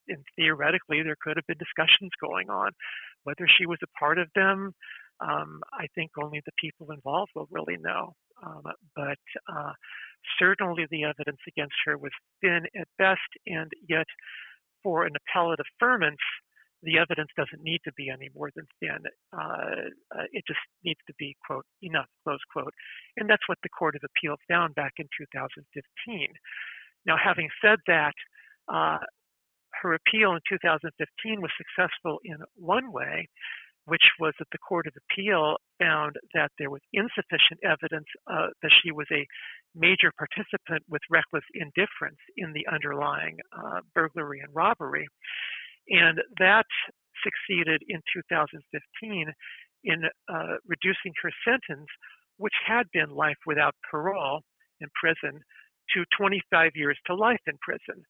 and 0.08 0.24
theoretically, 0.36 1.02
there 1.02 1.16
could 1.20 1.36
have 1.36 1.46
been 1.46 1.58
discussions 1.58 2.10
going 2.20 2.50
on. 2.50 2.70
Whether 3.24 3.46
she 3.46 3.66
was 3.66 3.78
a 3.82 3.98
part 3.98 4.18
of 4.18 4.28
them, 4.34 4.74
um, 5.20 5.60
I 5.72 5.86
think 5.94 6.10
only 6.20 6.42
the 6.44 6.52
people 6.58 6.90
involved 6.90 7.30
will 7.34 7.48
really 7.50 7.76
know. 7.78 8.14
Um, 8.44 8.62
but 8.96 9.22
uh, 9.48 9.72
certainly 10.38 10.86
the 10.90 11.04
evidence 11.04 11.38
against 11.46 11.74
her 11.86 11.96
was 11.96 12.10
thin 12.40 12.62
at 12.78 12.88
best, 12.98 13.20
and 13.46 13.70
yet 13.88 14.06
for 14.82 15.04
an 15.04 15.12
appellate 15.14 15.60
affirmance, 15.60 16.22
the 16.82 16.98
evidence 16.98 17.30
doesn't 17.36 17.62
need 17.62 17.80
to 17.84 17.92
be 17.96 18.10
any 18.10 18.28
more 18.34 18.50
than 18.56 18.66
thin. 18.80 18.98
Uh, 19.32 19.86
uh, 20.10 20.26
it 20.32 20.42
just 20.46 20.58
needs 20.84 20.98
to 21.06 21.14
be, 21.18 21.36
quote, 21.46 21.64
enough, 21.80 22.10
close 22.24 22.42
quote. 22.52 22.74
And 23.16 23.30
that's 23.30 23.46
what 23.46 23.58
the 23.62 23.68
Court 23.68 23.94
of 23.94 24.02
Appeal 24.02 24.34
found 24.50 24.74
back 24.74 24.94
in 24.98 25.06
2015. 25.16 26.26
Now, 27.06 27.16
having 27.22 27.48
said 27.62 27.78
that, 27.86 28.14
uh, 28.66 28.98
her 29.80 29.94
appeal 29.94 30.32
in 30.32 30.40
2015 30.48 31.40
was 31.40 31.50
successful 31.56 32.18
in 32.24 32.36
one 32.54 32.92
way, 32.92 33.28
which 33.86 34.04
was 34.20 34.32
that 34.38 34.48
the 34.52 34.58
Court 34.58 34.86
of 34.86 34.94
Appeal 34.96 35.56
found 35.80 36.16
that 36.34 36.52
there 36.58 36.70
was 36.70 36.80
insufficient 36.92 37.58
evidence 37.64 38.06
uh, 38.30 38.48
that 38.62 38.70
she 38.82 38.92
was 38.92 39.06
a 39.10 39.26
major 39.74 40.12
participant 40.16 40.84
with 40.88 41.02
reckless 41.10 41.44
indifference 41.54 42.20
in 42.36 42.52
the 42.52 42.66
underlying 42.70 43.38
uh, 43.56 43.80
burglary 43.94 44.40
and 44.40 44.54
robbery. 44.54 45.08
And 45.88 46.20
that 46.38 46.66
succeeded 47.24 47.82
in 47.88 48.00
2015 48.14 49.32
in 49.84 50.04
uh, 50.28 50.56
reducing 50.66 51.12
her 51.22 51.32
sentence, 51.44 51.88
which 52.36 52.54
had 52.64 52.86
been 52.92 53.10
life 53.10 53.38
without 53.46 53.74
parole 53.90 54.42
in 54.80 54.86
prison, 54.94 55.40
to 55.94 56.04
25 56.16 56.70
years 56.74 56.96
to 57.06 57.14
life 57.14 57.42
in 57.46 57.58
prison 57.60 58.04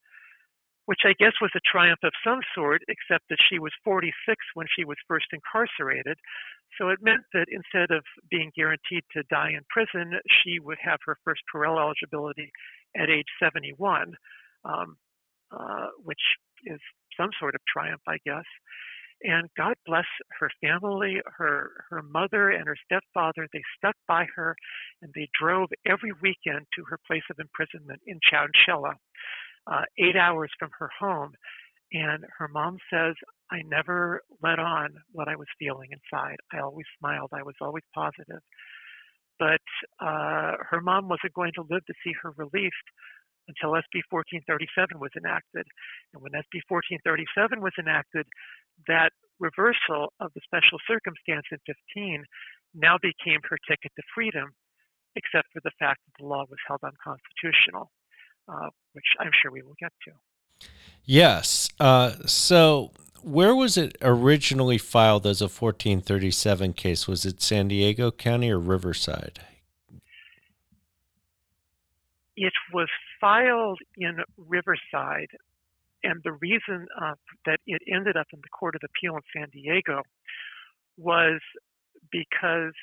which 0.86 1.00
I 1.04 1.14
guess 1.18 1.32
was 1.40 1.50
a 1.54 1.60
triumph 1.70 2.00
of 2.02 2.12
some 2.24 2.40
sort, 2.54 2.82
except 2.88 3.24
that 3.30 3.38
she 3.48 3.58
was 3.58 3.72
46 3.84 4.12
when 4.54 4.66
she 4.74 4.84
was 4.84 4.96
first 5.06 5.26
incarcerated. 5.32 6.18
So 6.78 6.88
it 6.88 6.98
meant 7.02 7.22
that 7.34 7.46
instead 7.50 7.94
of 7.94 8.02
being 8.30 8.50
guaranteed 8.56 9.04
to 9.12 9.22
die 9.30 9.50
in 9.50 9.62
prison, 9.70 10.18
she 10.42 10.58
would 10.58 10.78
have 10.82 10.98
her 11.06 11.16
first 11.24 11.42
parole 11.50 11.78
eligibility 11.78 12.50
at 12.96 13.10
age 13.10 13.28
71, 13.40 14.14
um, 14.64 14.96
uh, 15.52 15.88
which 16.02 16.22
is 16.64 16.80
some 17.16 17.30
sort 17.38 17.54
of 17.54 17.60
triumph, 17.70 18.02
I 18.08 18.18
guess. 18.24 18.46
And 19.24 19.48
God 19.56 19.74
bless 19.86 20.06
her 20.40 20.50
family, 20.60 21.20
her 21.38 21.70
her 21.90 22.02
mother 22.02 22.50
and 22.50 22.66
her 22.66 22.74
stepfather. 22.84 23.46
They 23.52 23.62
stuck 23.78 23.94
by 24.08 24.26
her, 24.34 24.56
and 25.00 25.12
they 25.14 25.28
drove 25.38 25.68
every 25.86 26.10
weekend 26.20 26.66
to 26.74 26.82
her 26.88 26.98
place 27.06 27.22
of 27.30 27.38
imprisonment 27.38 28.00
in 28.04 28.18
Chowchilla 28.18 28.94
uh, 29.66 29.82
eight 29.98 30.16
hours 30.16 30.50
from 30.58 30.70
her 30.78 30.90
home. 30.98 31.32
And 31.92 32.24
her 32.38 32.48
mom 32.48 32.78
says, 32.92 33.14
I 33.50 33.60
never 33.66 34.22
let 34.42 34.58
on 34.58 34.94
what 35.12 35.28
I 35.28 35.36
was 35.36 35.46
feeling 35.58 35.90
inside. 35.92 36.36
I 36.52 36.60
always 36.60 36.86
smiled. 36.98 37.30
I 37.34 37.42
was 37.42 37.54
always 37.60 37.84
positive. 37.94 38.40
But 39.38 39.60
uh, 40.00 40.56
her 40.70 40.80
mom 40.80 41.08
wasn't 41.08 41.34
going 41.34 41.52
to 41.56 41.66
live 41.68 41.84
to 41.86 41.94
see 42.04 42.12
her 42.22 42.32
released 42.36 42.88
until 43.48 43.74
SB 43.74 44.06
1437 44.08 45.00
was 45.00 45.10
enacted. 45.18 45.66
And 46.14 46.22
when 46.22 46.32
SB 46.32 46.62
1437 46.70 47.60
was 47.60 47.74
enacted, 47.78 48.24
that 48.86 49.12
reversal 49.40 50.14
of 50.20 50.30
the 50.34 50.40
special 50.46 50.78
circumstance 50.86 51.44
in 51.50 51.58
15 51.66 52.24
now 52.74 52.96
became 53.02 53.42
her 53.50 53.58
ticket 53.68 53.92
to 53.96 54.02
freedom, 54.14 54.54
except 55.16 55.50
for 55.52 55.60
the 55.64 55.74
fact 55.78 56.00
that 56.06 56.14
the 56.22 56.28
law 56.28 56.46
was 56.48 56.60
held 56.64 56.80
unconstitutional. 56.86 57.90
Uh, 58.48 58.68
which 58.92 59.04
I'm 59.20 59.30
sure 59.40 59.50
we 59.50 59.62
will 59.62 59.76
get 59.80 59.92
to. 60.06 60.68
Yes. 61.04 61.68
Uh, 61.80 62.12
so, 62.26 62.92
where 63.22 63.54
was 63.54 63.76
it 63.76 63.96
originally 64.02 64.78
filed 64.78 65.26
as 65.26 65.40
a 65.40 65.46
1437 65.46 66.72
case? 66.72 67.08
Was 67.08 67.24
it 67.24 67.42
San 67.42 67.68
Diego 67.68 68.10
County 68.10 68.50
or 68.50 68.58
Riverside? 68.58 69.40
It 72.36 72.52
was 72.72 72.88
filed 73.20 73.78
in 73.96 74.18
Riverside, 74.36 75.28
and 76.02 76.20
the 76.24 76.32
reason 76.32 76.86
uh, 77.00 77.14
that 77.46 77.60
it 77.66 77.82
ended 77.92 78.16
up 78.16 78.26
in 78.32 78.40
the 78.40 78.48
Court 78.48 78.74
of 78.74 78.80
Appeal 78.84 79.16
in 79.16 79.22
San 79.34 79.48
Diego 79.50 80.02
was 80.96 81.40
because 82.10 82.74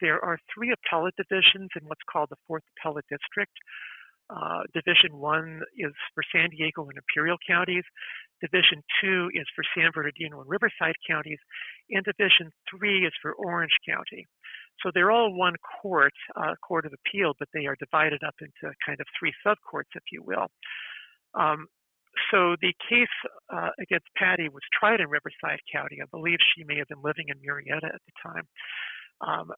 there 0.00 0.24
are 0.24 0.38
three 0.52 0.72
appellate 0.72 1.14
divisions 1.16 1.70
in 1.80 1.86
what's 1.86 2.02
called 2.10 2.30
the 2.30 2.36
Fourth 2.46 2.62
Appellate 2.78 3.06
District. 3.08 3.52
Uh, 4.32 4.62
Division 4.72 5.18
1 5.18 5.60
is 5.76 5.92
for 6.14 6.24
San 6.32 6.48
Diego 6.50 6.88
and 6.88 6.96
Imperial 6.96 7.36
counties. 7.46 7.84
Division 8.40 8.82
2 9.02 9.30
is 9.34 9.44
for 9.54 9.62
San 9.76 9.90
Bernardino 9.92 10.40
and 10.40 10.48
Riverside 10.48 10.96
counties. 11.06 11.38
And 11.90 12.04
Division 12.04 12.50
3 12.70 13.06
is 13.06 13.12
for 13.20 13.32
Orange 13.34 13.76
County. 13.86 14.26
So 14.82 14.90
they're 14.94 15.10
all 15.12 15.36
one 15.36 15.54
court, 15.82 16.14
uh, 16.34 16.54
Court 16.66 16.86
of 16.86 16.92
Appeal, 16.92 17.34
but 17.38 17.48
they 17.52 17.66
are 17.66 17.76
divided 17.76 18.22
up 18.26 18.34
into 18.40 18.74
kind 18.84 19.00
of 19.00 19.06
three 19.18 19.32
subcourts, 19.46 19.92
if 19.94 20.02
you 20.10 20.22
will. 20.24 20.48
Um, 21.34 21.66
so 22.30 22.56
the 22.60 22.72
case 22.88 23.14
uh, 23.52 23.70
against 23.80 24.06
Patty 24.16 24.48
was 24.48 24.62
tried 24.78 25.00
in 25.00 25.08
Riverside 25.08 25.60
County. 25.72 25.98
I 26.02 26.06
believe 26.10 26.38
she 26.56 26.64
may 26.64 26.76
have 26.78 26.88
been 26.88 27.02
living 27.02 27.28
in 27.28 27.36
Murrieta 27.38 27.88
at 27.88 28.00
the 28.04 28.14
time. 28.22 28.46
Um, 29.20 29.50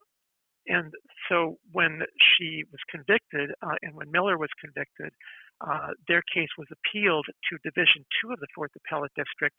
and 0.66 0.92
so 1.28 1.58
when 1.72 2.00
she 2.18 2.64
was 2.70 2.80
convicted 2.90 3.50
uh, 3.62 3.76
and 3.82 3.94
when 3.94 4.10
Miller 4.10 4.38
was 4.38 4.50
convicted, 4.60 5.12
uh, 5.60 5.92
their 6.08 6.22
case 6.34 6.48
was 6.58 6.68
appealed 6.72 7.26
to 7.26 7.58
Division 7.62 8.04
Two 8.20 8.32
of 8.32 8.40
the 8.40 8.48
Fourth 8.54 8.72
Appellate 8.76 9.12
District, 9.16 9.56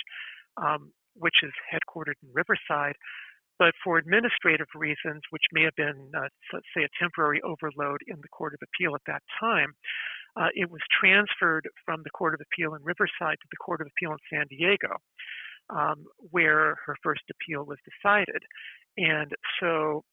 um, 0.58 0.92
which 1.16 1.44
is 1.44 1.52
headquartered 1.72 2.20
in 2.24 2.30
Riverside. 2.34 2.96
But 3.58 3.74
for 3.84 3.98
administrative 3.98 4.68
reasons, 4.76 5.22
which 5.30 5.44
may 5.54 5.64
have 5.64 5.76
been, 5.78 6.12
uh, 6.14 6.28
say, 6.76 6.84
a 6.84 6.92
temporary 7.00 7.42
overload 7.42 8.02
in 8.08 8.18
the 8.22 8.28
Court 8.28 8.54
of 8.54 8.60
Appeal 8.62 8.96
at 8.96 9.02
that 9.08 9.24
time, 9.40 9.74
uh, 10.36 10.50
it 10.54 10.70
was 10.70 10.82
transferred 10.92 11.70
from 11.86 12.02
the 12.04 12.10
Court 12.10 12.34
of 12.34 12.42
Appeal 12.42 12.76
in 12.76 12.84
Riverside 12.84 13.40
to 13.40 13.48
the 13.50 13.58
Court 13.64 13.80
of 13.80 13.88
Appeal 13.88 14.12
in 14.12 14.18
San 14.30 14.46
Diego, 14.50 14.98
um, 15.70 16.06
where 16.32 16.76
her 16.86 16.98
first 17.02 17.22
appeal 17.32 17.64
was 17.64 17.78
decided. 17.88 18.44
And 18.98 19.32
so 19.62 20.04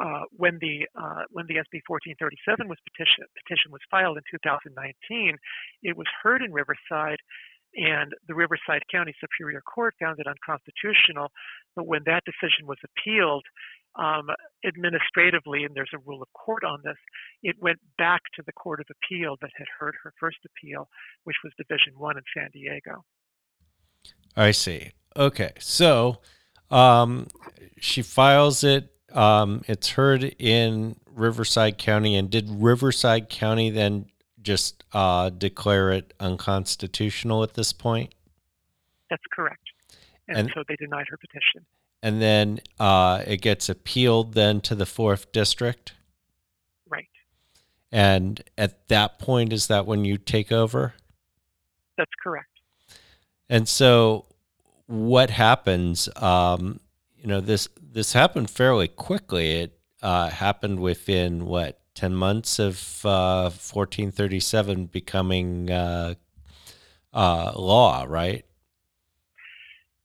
uh, 0.00 0.22
when 0.36 0.58
the 0.60 0.86
uh, 0.98 1.22
when 1.30 1.46
the 1.46 1.54
SB 1.54 1.82
1437 1.86 2.68
was 2.68 2.78
petition 2.82 3.24
petition 3.38 3.70
was 3.70 3.80
filed 3.90 4.18
in 4.18 4.24
2019, 4.30 5.36
it 5.82 5.96
was 5.96 6.06
heard 6.22 6.42
in 6.42 6.52
Riverside, 6.52 7.22
and 7.76 8.12
the 8.26 8.34
Riverside 8.34 8.82
County 8.90 9.14
Superior 9.20 9.62
Court 9.62 9.94
found 10.00 10.18
it 10.18 10.26
unconstitutional. 10.26 11.30
But 11.76 11.86
when 11.86 12.02
that 12.06 12.24
decision 12.26 12.66
was 12.66 12.78
appealed 12.82 13.44
um, 13.94 14.26
administratively, 14.66 15.62
and 15.62 15.74
there's 15.74 15.94
a 15.94 16.02
rule 16.02 16.22
of 16.22 16.28
court 16.32 16.64
on 16.64 16.80
this, 16.82 16.98
it 17.42 17.56
went 17.60 17.78
back 17.96 18.22
to 18.34 18.42
the 18.44 18.52
Court 18.52 18.80
of 18.80 18.86
Appeal 18.90 19.36
that 19.40 19.50
had 19.56 19.66
heard 19.78 19.94
her 20.02 20.12
first 20.18 20.38
appeal, 20.44 20.88
which 21.22 21.36
was 21.44 21.52
Division 21.56 21.94
One 21.96 22.16
in 22.16 22.24
San 22.36 22.50
Diego. 22.52 23.04
I 24.36 24.50
see. 24.50 24.90
Okay, 25.16 25.52
so 25.60 26.18
um, 26.70 27.28
she 27.78 28.02
files 28.02 28.64
it 28.64 28.93
um, 29.14 29.62
it's 29.66 29.90
heard 29.90 30.24
in 30.38 30.96
Riverside 31.14 31.78
County, 31.78 32.16
and 32.16 32.28
did 32.30 32.48
Riverside 32.50 33.28
County 33.28 33.70
then 33.70 34.06
just 34.42 34.84
uh, 34.92 35.30
declare 35.30 35.92
it 35.92 36.12
unconstitutional 36.20 37.42
at 37.42 37.54
this 37.54 37.72
point? 37.72 38.14
That's 39.10 39.22
correct. 39.32 39.62
And, 40.28 40.38
and 40.38 40.50
so 40.54 40.62
they 40.68 40.76
denied 40.76 41.06
her 41.08 41.16
petition. 41.16 41.64
And 42.02 42.20
then 42.20 42.60
uh, 42.78 43.22
it 43.26 43.40
gets 43.40 43.68
appealed 43.68 44.34
then 44.34 44.60
to 44.62 44.74
the 44.74 44.86
fourth 44.86 45.32
district. 45.32 45.94
Right. 46.88 47.08
And 47.90 48.42
at 48.58 48.88
that 48.88 49.18
point, 49.18 49.52
is 49.52 49.68
that 49.68 49.86
when 49.86 50.04
you 50.04 50.18
take 50.18 50.52
over? 50.52 50.94
That's 51.96 52.10
correct. 52.22 52.48
And 53.48 53.68
so, 53.68 54.26
what 54.86 55.30
happens? 55.30 56.08
Um, 56.16 56.80
you 57.24 57.30
know 57.30 57.40
this 57.40 57.68
this 57.80 58.12
happened 58.12 58.50
fairly 58.50 58.86
quickly. 58.86 59.52
It 59.62 59.78
uh, 60.02 60.28
happened 60.28 60.80
within 60.80 61.46
what 61.46 61.80
ten 61.94 62.14
months 62.14 62.58
of 62.58 63.00
uh, 63.02 63.48
1437 63.48 64.86
becoming 64.86 65.70
uh, 65.70 66.14
uh, 67.14 67.52
law, 67.56 68.04
right? 68.06 68.44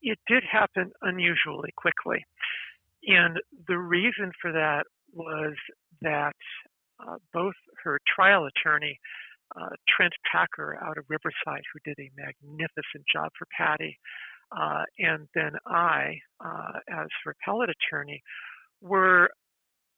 It 0.01 0.17
did 0.27 0.43
happen 0.49 0.93
unusually 1.01 1.71
quickly, 1.75 2.25
and 3.05 3.37
the 3.67 3.77
reason 3.77 4.31
for 4.41 4.53
that 4.53 4.85
was 5.11 5.55
that 6.01 6.37
uh, 7.05 7.17
both 7.33 7.55
her 7.83 7.99
trial 8.15 8.47
attorney. 8.47 8.97
Uh, 9.59 9.69
Trent 9.89 10.13
Packer 10.31 10.77
out 10.79 10.99
of 10.99 11.05
Riverside, 11.09 11.63
who 11.73 11.79
did 11.83 11.97
a 11.97 12.11
magnificent 12.15 13.03
job 13.11 13.31
for 13.35 13.47
Patty, 13.57 13.97
uh, 14.51 14.83
and 14.97 15.27
then 15.35 15.51
I, 15.67 16.19
uh, 16.43 16.79
as 16.89 17.07
her 17.23 17.35
appellate 17.41 17.69
attorney, 17.69 18.21
were 18.81 19.29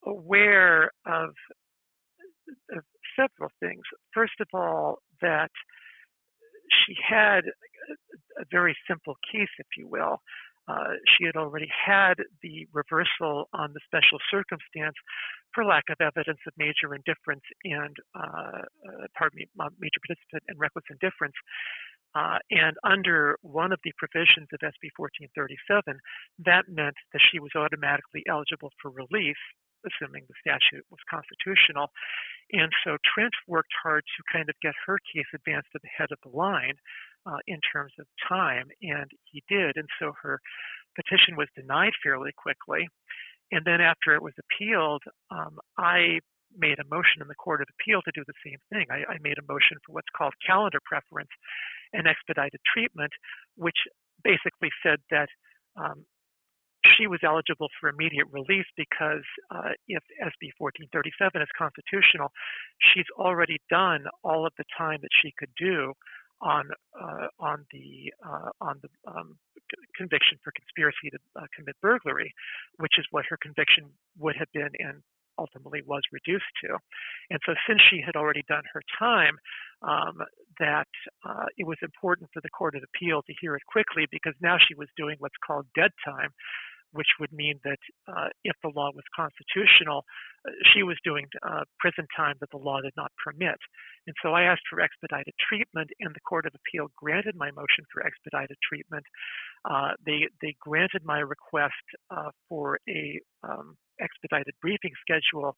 aware 0.05 0.91
of, 1.05 1.29
of, 2.75 2.83
several 3.19 3.51
things. 3.59 3.81
First 4.13 4.39
of 4.39 4.47
all, 4.53 4.99
that 5.21 5.51
she 6.69 6.95
had 7.07 7.41
a 8.39 8.45
very 8.49 8.75
simple 8.87 9.15
case, 9.31 9.49
if 9.59 9.67
you 9.77 9.87
will. 9.87 10.21
Uh, 10.67 10.95
she 11.05 11.25
had 11.25 11.35
already 11.35 11.67
had 11.67 12.15
the 12.41 12.67
reversal 12.71 13.49
on 13.53 13.73
the 13.73 13.79
special 13.85 14.19
circumstance 14.29 14.95
for 15.53 15.65
lack 15.65 15.83
of 15.89 15.97
evidence 15.99 16.39
of 16.47 16.53
major 16.57 16.95
indifference 16.95 17.43
and, 17.65 17.95
uh, 18.15 18.63
uh, 18.63 19.07
pardon 19.17 19.37
me, 19.37 19.45
major 19.79 19.99
participant 20.07 20.43
and 20.47 20.59
reckless 20.59 20.85
indifference. 20.89 21.35
Uh, 22.13 22.39
and 22.51 22.75
under 22.83 23.37
one 23.41 23.71
of 23.71 23.79
the 23.83 23.93
provisions 23.97 24.47
of 24.51 24.59
SB 24.59 24.91
1437, 24.99 25.95
that 26.43 26.67
meant 26.67 26.95
that 27.13 27.23
she 27.31 27.39
was 27.39 27.51
automatically 27.55 28.23
eligible 28.27 28.71
for 28.81 28.91
relief, 28.91 29.37
assuming 29.87 30.27
the 30.27 30.41
statute 30.43 30.83
was 30.91 30.99
constitutional. 31.09 31.87
And 32.51 32.71
so 32.83 32.97
Trent 33.07 33.33
worked 33.47 33.71
hard 33.81 34.03
to 34.03 34.21
kind 34.31 34.49
of 34.49 34.55
get 34.61 34.75
her 34.85 34.99
case 35.13 35.29
advanced 35.33 35.71
to 35.71 35.79
the 35.81 35.93
head 35.95 36.11
of 36.11 36.19
the 36.23 36.35
line 36.35 36.75
uh, 37.25 37.39
in 37.47 37.59
terms 37.63 37.93
of 37.99 38.05
time, 38.27 38.67
and 38.81 39.09
he 39.31 39.43
did. 39.47 39.77
And 39.77 39.87
so 39.99 40.11
her 40.21 40.39
petition 40.95 41.35
was 41.37 41.47
denied 41.55 41.93
fairly 42.03 42.31
quickly. 42.35 42.87
And 43.51 43.63
then 43.65 43.81
after 43.81 44.15
it 44.15 44.21
was 44.21 44.33
appealed, 44.39 45.03
um, 45.29 45.59
I 45.77 46.19
made 46.57 46.79
a 46.79 46.87
motion 46.89 47.21
in 47.21 47.27
the 47.27 47.35
Court 47.35 47.61
of 47.61 47.67
Appeal 47.79 48.01
to 48.03 48.11
do 48.13 48.23
the 48.25 48.37
same 48.45 48.59
thing. 48.69 48.85
I, 48.89 49.03
I 49.13 49.17
made 49.21 49.37
a 49.37 49.45
motion 49.47 49.77
for 49.85 49.93
what's 49.93 50.11
called 50.15 50.33
calendar 50.45 50.79
preference 50.83 51.31
and 51.93 52.07
expedited 52.07 52.59
treatment, 52.65 53.11
which 53.55 53.77
basically 54.23 54.69
said 54.83 54.99
that 55.09 55.29
um, 55.75 56.05
she 56.97 57.07
was 57.07 57.19
eligible 57.23 57.69
for 57.79 57.89
immediate 57.89 58.27
release 58.31 58.65
because 58.75 59.25
uh, 59.53 59.77
if 59.87 60.01
SB 60.17 60.49
1437 60.57 61.41
is 61.41 61.47
constitutional, 61.57 62.31
she's 62.81 63.05
already 63.17 63.57
done 63.69 64.05
all 64.23 64.45
of 64.45 64.53
the 64.57 64.65
time 64.77 64.99
that 65.01 65.13
she 65.21 65.33
could 65.37 65.51
do 65.57 65.93
on 66.41 66.69
uh, 66.99 67.27
on 67.39 67.65
the 67.71 68.11
uh, 68.25 68.49
on 68.59 68.81
the 68.81 68.89
um, 69.05 69.37
conviction 69.95 70.39
for 70.43 70.51
conspiracy 70.57 71.09
to 71.11 71.19
uh, 71.37 71.45
commit 71.55 71.75
burglary, 71.81 72.33
which 72.77 72.97
is 72.97 73.05
what 73.11 73.25
her 73.29 73.37
conviction 73.41 73.85
would 74.17 74.35
have 74.35 74.49
been 74.53 74.71
in 74.79 75.03
ultimately 75.37 75.81
was 75.85 76.01
reduced 76.11 76.51
to. 76.63 76.77
And 77.29 77.39
so, 77.45 77.53
since 77.67 77.81
she 77.89 78.01
had 78.05 78.15
already 78.15 78.43
done 78.47 78.63
her 78.73 78.81
time, 78.99 79.37
um, 79.81 80.17
that 80.59 80.91
uh, 81.25 81.45
it 81.57 81.65
was 81.65 81.77
important 81.81 82.29
for 82.33 82.41
the 82.41 82.49
Court 82.49 82.75
of 82.75 82.83
Appeal 82.83 83.21
to 83.23 83.33
hear 83.41 83.55
it 83.55 83.63
quickly 83.67 84.05
because 84.11 84.33
now 84.41 84.57
she 84.57 84.75
was 84.75 84.87
doing 84.97 85.15
what's 85.19 85.37
called 85.45 85.65
dead 85.75 85.91
time, 86.05 86.29
which 86.91 87.07
would 87.19 87.31
mean 87.31 87.59
that 87.63 87.79
uh, 88.07 88.27
if 88.43 88.55
the 88.61 88.71
law 88.75 88.91
was 88.93 89.03
constitutional, 89.15 90.03
uh, 90.45 90.51
she 90.73 90.83
was 90.83 90.97
doing 91.03 91.25
uh, 91.41 91.63
prison 91.79 92.05
time 92.15 92.35
that 92.39 92.49
the 92.51 92.57
law 92.57 92.81
did 92.81 92.93
not 92.97 93.11
permit. 93.23 93.57
And 94.07 94.15
so 94.21 94.33
I 94.33 94.43
asked 94.43 94.67
for 94.69 94.81
expedited 94.81 95.33
treatment, 95.39 95.89
and 95.99 96.13
the 96.13 96.25
Court 96.27 96.45
of 96.45 96.53
Appeal 96.53 96.87
granted 96.95 97.35
my 97.35 97.51
motion 97.51 97.85
for 97.93 98.05
expedited 98.05 98.57
treatment. 98.61 99.05
Uh, 99.63 99.91
they 100.05 100.27
they 100.41 100.55
granted 100.59 101.01
my 101.05 101.19
request 101.19 101.85
uh, 102.09 102.29
for 102.49 102.79
a 102.89 103.19
um, 103.43 103.77
expedited 104.01 104.53
briefing 104.61 104.91
schedule, 105.01 105.55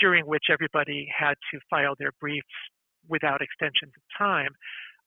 during 0.00 0.26
which 0.26 0.44
everybody 0.50 1.08
had 1.16 1.34
to 1.52 1.60
file 1.70 1.94
their 1.98 2.12
briefs 2.20 2.46
without 3.08 3.42
extensions 3.42 3.92
of 3.96 4.02
time. 4.18 4.50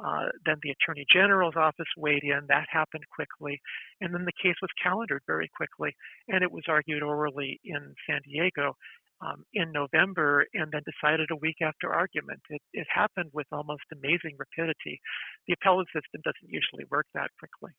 Uh, 0.04 0.30
then 0.46 0.56
the 0.64 0.72
Attorney 0.72 1.06
General's 1.14 1.56
office 1.56 1.88
weighed 1.96 2.24
in. 2.24 2.42
That 2.48 2.66
happened 2.70 3.04
quickly. 3.14 3.62
And 4.00 4.14
then 4.14 4.26
the 4.26 4.42
case 4.42 4.56
was 4.62 4.72
calendared 4.82 5.22
very 5.28 5.50
quickly. 5.56 5.94
And 6.28 6.44
it 6.44 6.52
was 6.52 6.64
argued 6.68 7.04
orally 7.04 7.60
in 7.64 7.94
San 8.10 8.22
Diego 8.26 8.76
um, 9.22 9.46
in 9.54 9.72
November 9.72 10.46
and 10.54 10.72
then 10.72 10.82
decided 10.90 11.30
a 11.32 11.36
week 11.36 11.58
after 11.62 11.94
argument. 11.94 12.42
It, 12.50 12.62
it 12.74 12.88
happened 12.90 13.30
with 13.34 13.46
almost 13.52 13.84
amazing 13.94 14.38
rapidity. 14.40 15.00
The 15.48 15.54
appellate 15.54 15.88
system 15.94 16.22
doesn't 16.24 16.50
usually 16.50 16.86
work 16.90 17.06
that 17.14 17.30
quickly. 17.38 17.72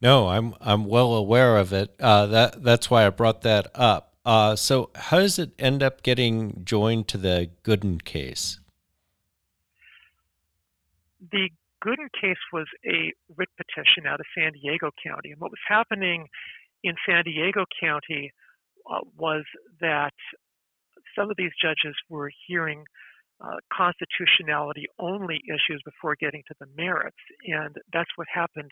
No, 0.00 0.28
I'm 0.28 0.54
I'm 0.60 0.86
well 0.86 1.14
aware 1.14 1.56
of 1.58 1.72
it. 1.72 1.94
Uh, 2.00 2.26
that 2.26 2.62
that's 2.62 2.90
why 2.90 3.06
I 3.06 3.10
brought 3.10 3.42
that 3.42 3.70
up. 3.74 4.14
Uh, 4.24 4.56
so, 4.56 4.90
how 4.94 5.18
does 5.18 5.38
it 5.38 5.52
end 5.58 5.82
up 5.82 6.02
getting 6.02 6.62
joined 6.64 7.08
to 7.08 7.18
the 7.18 7.50
Gooden 7.64 8.02
case? 8.04 8.60
The 11.32 11.50
Gooden 11.84 12.08
case 12.18 12.38
was 12.52 12.66
a 12.86 13.12
writ 13.36 13.48
petition 13.56 14.06
out 14.06 14.20
of 14.20 14.26
San 14.36 14.52
Diego 14.52 14.90
County, 15.04 15.32
and 15.32 15.40
what 15.40 15.50
was 15.50 15.60
happening 15.66 16.28
in 16.82 16.94
San 17.06 17.24
Diego 17.24 17.64
County 17.80 18.32
uh, 18.90 19.00
was 19.16 19.44
that 19.80 20.14
some 21.16 21.30
of 21.30 21.36
these 21.36 21.52
judges 21.60 21.94
were 22.08 22.30
hearing 22.46 22.84
uh, 23.40 23.56
constitutionality 23.72 24.86
only 24.98 25.40
issues 25.48 25.82
before 25.84 26.14
getting 26.20 26.42
to 26.48 26.54
the 26.60 26.66
merits. 26.76 27.16
And 27.46 27.74
that's 27.92 28.10
what 28.16 28.28
happened 28.32 28.70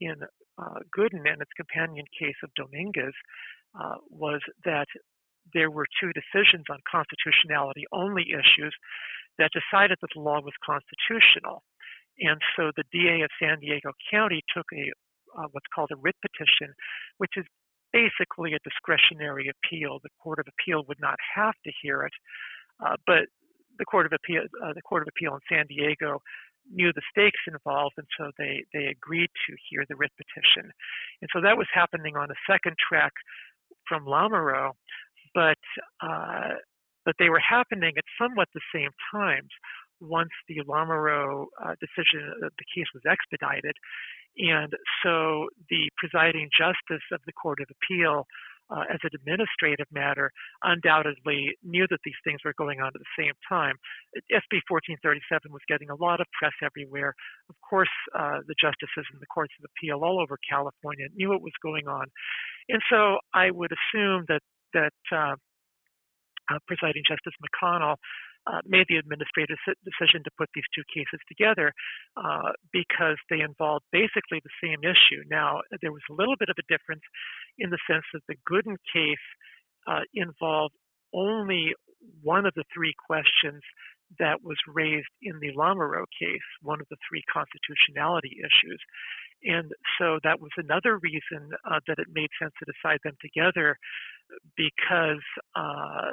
in 0.00 0.16
uh, 0.58 0.80
Gooden 0.96 1.26
and 1.26 1.40
its 1.40 1.52
companion 1.56 2.06
case 2.18 2.36
of 2.42 2.50
Dominguez 2.54 3.14
uh, 3.78 3.96
was 4.10 4.40
that 4.64 4.86
there 5.54 5.70
were 5.70 5.86
two 6.00 6.12
decisions 6.12 6.64
on 6.70 6.78
constitutionality 6.90 7.84
only 7.92 8.26
issues 8.32 8.74
that 9.38 9.50
decided 9.54 9.96
that 10.00 10.10
the 10.14 10.20
law 10.20 10.40
was 10.42 10.54
constitutional. 10.64 11.62
And 12.18 12.40
so 12.56 12.72
the 12.76 12.84
DA 12.92 13.22
of 13.22 13.30
San 13.40 13.60
Diego 13.60 13.92
County 14.10 14.42
took 14.54 14.66
a 14.74 14.90
uh, 15.36 15.46
what's 15.52 15.66
called 15.74 15.90
a 15.92 15.96
writ 15.96 16.16
petition, 16.22 16.74
which 17.18 17.32
is 17.36 17.44
basically 17.92 18.54
a 18.54 18.58
discretionary 18.64 19.48
appeal. 19.48 20.00
The 20.02 20.10
Court 20.22 20.38
of 20.38 20.46
Appeal 20.48 20.84
would 20.88 21.00
not 21.00 21.16
have 21.36 21.54
to 21.64 21.72
hear 21.82 22.02
it, 22.02 22.12
uh, 22.84 22.96
but 23.06 23.28
the 23.78 23.84
Court 23.84 24.06
of 24.06 24.12
Appeal, 24.12 24.42
uh, 24.64 24.72
the 24.74 24.82
Court 24.82 25.02
of 25.02 25.08
Appeal 25.08 25.34
in 25.34 25.40
San 25.48 25.66
Diego, 25.68 26.20
knew 26.72 26.92
the 26.92 27.02
stakes 27.10 27.40
involved, 27.46 27.94
and 27.96 28.06
so 28.18 28.30
they 28.38 28.64
they 28.72 28.86
agreed 28.86 29.30
to 29.46 29.56
hear 29.68 29.84
the 29.88 29.96
writ 29.96 30.12
petition. 30.16 30.70
And 31.20 31.30
so 31.32 31.40
that 31.40 31.56
was 31.56 31.66
happening 31.72 32.16
on 32.16 32.30
a 32.30 32.42
second 32.50 32.76
track 32.78 33.12
from 33.88 34.04
Lamoureux, 34.06 34.72
but 35.34 35.58
uh, 36.00 36.54
but 37.04 37.14
they 37.18 37.28
were 37.28 37.40
happening 37.40 37.94
at 37.96 38.04
somewhat 38.20 38.48
the 38.54 38.60
same 38.74 38.90
times. 39.12 39.50
Once 40.00 40.30
the 40.46 40.60
Lamoureux 40.68 41.46
uh, 41.64 41.74
decision, 41.80 42.32
uh, 42.44 42.48
the 42.56 42.68
case 42.72 42.86
was 42.94 43.02
expedited, 43.10 43.74
and 44.36 44.72
so 45.02 45.48
the 45.70 45.90
presiding 45.98 46.48
justice 46.56 47.02
of 47.10 47.20
the 47.26 47.32
Court 47.32 47.58
of 47.60 47.66
Appeal, 47.66 48.24
uh, 48.70 48.84
as 48.92 49.00
an 49.02 49.10
administrative 49.14 49.86
matter, 49.92 50.30
undoubtedly 50.62 51.56
knew 51.62 51.86
that 51.90 52.00
these 52.04 52.18
things 52.24 52.40
were 52.44 52.54
going 52.58 52.80
on 52.80 52.88
at 52.88 53.00
the 53.00 53.14
same 53.18 53.32
time. 53.48 53.76
SB 54.30 54.60
1437 54.68 55.52
was 55.52 55.62
getting 55.68 55.90
a 55.90 55.96
lot 55.96 56.20
of 56.20 56.26
press 56.38 56.54
everywhere. 56.62 57.14
Of 57.48 57.56
course, 57.64 57.92
uh, 58.14 58.44
the 58.46 58.54
justices 58.60 59.06
in 59.12 59.20
the 59.20 59.30
courts 59.32 59.52
of 59.58 59.68
appeal 59.70 60.04
all 60.04 60.20
over 60.20 60.38
California 60.44 61.08
knew 61.16 61.30
what 61.30 61.42
was 61.42 61.56
going 61.62 61.88
on, 61.88 62.06
and 62.68 62.82
so 62.90 63.18
I 63.34 63.50
would 63.50 63.72
assume 63.72 64.24
that 64.28 64.42
that 64.74 64.96
uh, 65.12 65.36
uh, 66.50 66.58
presiding 66.66 67.02
Justice 67.08 67.36
McConnell 67.40 67.96
uh, 68.48 68.60
made 68.64 68.86
the 68.88 68.96
administrative 68.96 69.58
decision 69.84 70.24
to 70.24 70.30
put 70.38 70.48
these 70.54 70.66
two 70.74 70.84
cases 70.88 71.20
together 71.28 71.72
uh, 72.16 72.56
because 72.72 73.20
they 73.28 73.40
involved 73.40 73.84
basically 73.92 74.40
the 74.40 74.58
same 74.62 74.80
issue. 74.82 75.20
Now, 75.28 75.60
there 75.82 75.92
was 75.92 76.02
a 76.10 76.14
little 76.16 76.36
bit 76.38 76.48
of 76.48 76.56
a 76.56 76.66
difference 76.72 77.04
in 77.58 77.70
the 77.70 77.78
sense 77.84 78.04
that 78.12 78.24
the 78.28 78.36
Gooden 78.48 78.76
case 78.88 79.26
uh, 79.86 80.04
involved 80.14 80.74
only 81.12 81.74
one 82.22 82.46
of 82.46 82.54
the 82.54 82.64
three 82.72 82.94
questions 83.06 83.62
that 84.18 84.42
was 84.42 84.56
raised 84.66 85.12
in 85.20 85.38
the 85.40 85.52
Lamoureux 85.52 86.08
case, 86.18 86.48
one 86.62 86.80
of 86.80 86.86
the 86.88 86.96
three 87.08 87.22
constitutionality 87.30 88.40
issues. 88.40 88.80
And 89.44 89.70
so 89.98 90.18
that 90.24 90.40
was 90.40 90.50
another 90.56 90.98
reason 90.98 91.50
uh, 91.68 91.80
that 91.86 91.98
it 91.98 92.08
made 92.10 92.30
sense 92.40 92.52
to 92.58 92.72
decide 92.72 92.98
them 93.04 93.16
together 93.20 93.76
because 94.56 95.22
uh, 95.54 96.10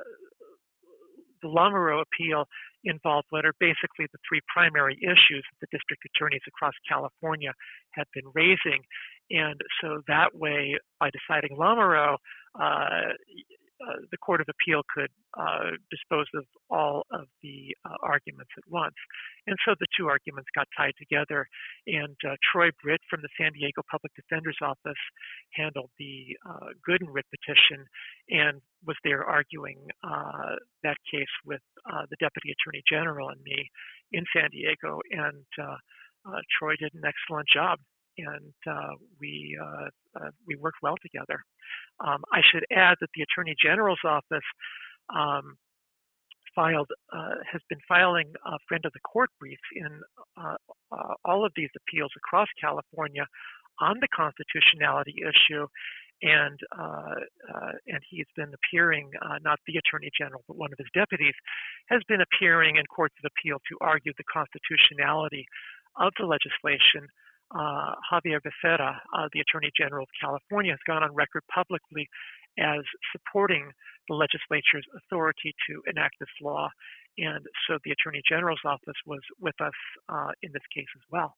the 1.46 1.54
Lamoureux 1.54 2.02
appeal 2.02 2.46
involved 2.84 3.28
what 3.30 3.46
are 3.46 3.54
basically 3.60 4.06
the 4.12 4.20
three 4.28 4.42
primary 4.54 4.98
issues 5.02 5.44
that 5.50 5.60
the 5.62 5.68
district 5.72 6.04
attorneys 6.10 6.42
across 6.48 6.74
California 6.90 7.54
had 7.92 8.06
been 8.14 8.26
raising. 8.34 8.82
And 9.30 9.60
so 9.82 10.02
that 10.08 10.36
way, 10.36 10.78
by 11.00 11.10
deciding 11.10 11.58
Lamoureux, 11.58 12.18
uh, 12.60 13.14
the 14.12 14.18
Court 14.18 14.42
of 14.42 14.48
Appeal 14.50 14.82
could 14.94 15.12
uh, 15.38 15.76
dispose 15.92 16.28
of 16.36 16.46
all 16.70 17.06
of 17.12 17.28
the 17.44 17.76
uh, 17.86 17.96
arguments 18.02 18.52
at 18.58 18.64
once. 18.70 18.96
And 19.48 19.58
so 19.66 19.76
the 19.80 19.88
two 19.98 20.08
arguments 20.08 20.50
got 20.56 20.68
tied 20.78 20.94
together, 20.98 21.48
and 21.88 22.16
uh, 22.26 22.36
Troy 22.52 22.70
Britt 22.82 23.02
from 23.10 23.22
the 23.22 23.30
San 23.40 23.52
Diego 23.54 23.82
Public 23.90 24.14
Defender's 24.16 24.58
Office 24.62 25.02
handled 25.54 25.92
the 26.00 26.38
uh, 26.48 26.72
Gooden 26.88 27.12
writ 27.12 27.26
petition 27.32 27.86
and 28.30 28.62
was 28.86 28.98
there 29.04 29.24
arguing 29.24 29.80
that 30.84 30.98
case 31.10 31.34
with 31.46 31.62
the 31.86 32.18
Deputy 32.20 32.54
Attorney 32.54 32.84
General 32.88 33.30
and 33.30 33.42
me 33.42 33.70
in 34.12 34.24
San 34.36 34.50
Diego. 34.52 35.00
And 35.12 35.44
Troy 36.60 36.76
did 36.80 36.94
an 36.94 37.04
excellent 37.06 37.48
job 37.52 37.80
and 38.18 38.54
uh, 38.70 38.96
we 39.20 39.58
uh, 39.62 39.90
uh, 40.20 40.30
we 40.48 40.56
worked 40.56 40.80
well 40.82 40.96
together. 41.02 41.44
Um, 42.00 42.24
I 42.32 42.42
should 42.42 42.66
add 42.72 42.98
that 43.02 43.10
the 43.16 43.24
Attorney 43.24 43.56
General's 43.62 44.04
office 44.04 44.46
um, 45.10 45.58
filed 46.56 46.90
uh, 47.14 47.44
has 47.52 47.62
been 47.70 47.80
filing 47.88 48.32
a 48.46 48.58
friend 48.68 48.86
of 48.86 48.94
the 48.94 49.00
court 49.00 49.30
briefs 49.40 49.70
in 49.76 50.02
uh, 50.38 50.56
uh, 50.92 51.14
all 51.26 51.46
of 51.46 51.52
these 51.56 51.70
appeals 51.76 52.12
across 52.18 52.48
California 52.60 53.26
on 53.82 53.98
the 54.00 54.08
constitutionality 54.16 55.16
issue. 55.20 55.68
And 56.24 56.58
and 57.92 58.02
he's 58.10 58.26
been 58.38 58.54
appearing, 58.56 59.12
not 59.44 59.60
the 59.68 59.76
attorney 59.76 60.10
general, 60.18 60.44
but 60.48 60.56
one 60.56 60.72
of 60.72 60.80
his 60.80 60.88
deputies, 60.96 61.36
has 61.90 62.02
been 62.08 62.22
appearing 62.24 62.78
in 62.78 62.86
courts 62.88 63.14
of 63.20 63.30
appeal 63.30 63.60
to 63.68 63.78
argue 63.82 64.14
the 64.18 64.24
constitutionality 64.32 65.46
of 66.00 66.14
the 66.18 66.26
legislation 66.26 67.12
uh, 67.54 67.94
Xavier 68.10 68.42
Becerra, 68.42 68.98
uh, 69.14 69.28
the 69.34 69.40
Attorney 69.40 69.72
General 69.78 70.04
of 70.04 70.10
California, 70.20 70.72
has 70.72 70.80
gone 70.88 71.04
on 71.04 71.14
record 71.14 71.44
publicly 71.54 72.08
as 72.60 72.82
supporting 73.12 73.72
the 74.08 74.16
legislature's 74.16 74.86
authority 74.96 75.54
to 75.70 75.82
enact 75.90 76.16
this 76.20 76.30
law. 76.42 76.70
And 77.18 77.46
so 77.68 77.78
the 77.84 77.92
Attorney 77.92 78.22
General's 78.28 78.62
office 78.66 78.96
was 79.06 79.22
with 79.40 79.60
us 79.62 79.74
uh, 80.10 80.32
in 80.42 80.52
this 80.54 80.64
case 80.74 80.88
as 80.96 81.04
well. 81.12 81.36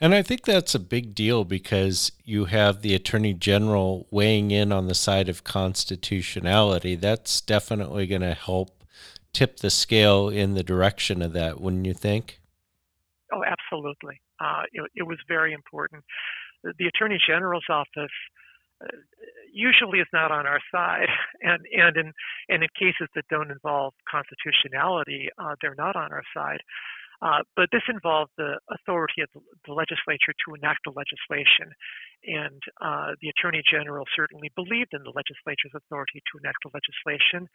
And 0.00 0.14
I 0.14 0.22
think 0.22 0.44
that's 0.44 0.74
a 0.74 0.80
big 0.80 1.14
deal 1.14 1.44
because 1.44 2.12
you 2.24 2.44
have 2.44 2.82
the 2.82 2.94
Attorney 2.94 3.34
General 3.34 4.06
weighing 4.10 4.50
in 4.50 4.70
on 4.70 4.86
the 4.86 4.94
side 4.94 5.28
of 5.28 5.42
constitutionality. 5.42 6.94
That's 6.94 7.40
definitely 7.40 8.06
going 8.06 8.20
to 8.20 8.34
help 8.34 8.84
tip 9.32 9.58
the 9.58 9.70
scale 9.70 10.28
in 10.28 10.54
the 10.54 10.62
direction 10.62 11.20
of 11.20 11.32
that, 11.32 11.60
wouldn't 11.60 11.86
you 11.86 11.94
think? 11.94 12.40
Oh, 13.32 13.42
absolutely. 13.44 14.20
Uh, 14.40 14.62
it, 14.72 14.90
it, 14.94 15.02
was 15.06 15.18
very 15.28 15.52
important. 15.52 16.04
The 16.62 16.86
Attorney 16.86 17.18
General's 17.26 17.66
office 17.70 18.12
uh, 18.82 18.88
usually 19.52 20.00
is 20.00 20.06
not 20.12 20.30
on 20.30 20.46
our 20.46 20.60
side, 20.72 21.08
and 21.42 21.64
and 21.72 21.96
in 21.96 22.12
and 22.48 22.62
in 22.62 22.68
cases 22.78 23.08
that 23.14 23.24
don't 23.30 23.50
involve 23.50 23.94
constitutionality, 24.10 25.28
uh, 25.38 25.54
they're 25.60 25.78
not 25.78 25.96
on 25.96 26.12
our 26.12 26.24
side. 26.34 26.60
Uh, 27.22 27.40
but 27.56 27.68
this 27.72 27.82
involved 27.88 28.30
the 28.36 28.60
authority 28.68 29.22
of 29.22 29.28
the, 29.32 29.72
legislature 29.72 30.36
to 30.44 30.54
enact 30.54 30.80
the 30.84 30.92
legislation, 30.92 31.72
and 32.24 32.60
uh, 32.84 33.16
the 33.20 33.28
attorney 33.32 33.62
general 33.64 34.04
certainly 34.14 34.50
believed 34.54 34.92
in 34.92 35.02
the 35.02 35.12
legislature's 35.16 35.72
authority 35.74 36.20
to 36.28 36.38
enact 36.44 36.60
the 36.64 36.72
legislation. 36.76 37.48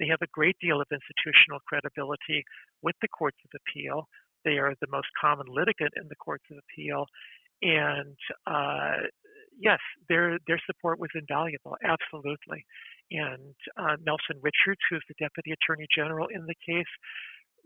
They 0.00 0.08
have 0.08 0.20
a 0.22 0.32
great 0.32 0.56
deal 0.60 0.80
of 0.80 0.88
institutional 0.88 1.60
credibility 1.68 2.44
with 2.80 2.96
the 3.00 3.08
courts 3.08 3.36
of 3.44 3.52
appeal. 3.52 4.08
They 4.44 4.58
are 4.58 4.74
the 4.80 4.90
most 4.90 5.08
common 5.20 5.46
litigant 5.48 5.92
in 5.96 6.08
the 6.08 6.16
courts 6.16 6.44
of 6.50 6.58
appeal, 6.58 7.06
and 7.62 8.16
uh, 8.46 9.06
yes, 9.58 9.78
their 10.08 10.38
their 10.46 10.60
support 10.66 10.98
was 10.98 11.10
invaluable, 11.14 11.76
absolutely. 11.84 12.64
And 13.10 13.54
uh, 13.76 13.96
Nelson 14.04 14.40
Richards, 14.40 14.80
who's 14.88 15.04
the 15.08 15.14
deputy 15.18 15.52
attorney 15.52 15.86
general 15.94 16.28
in 16.28 16.46
the 16.46 16.54
case, 16.66 16.90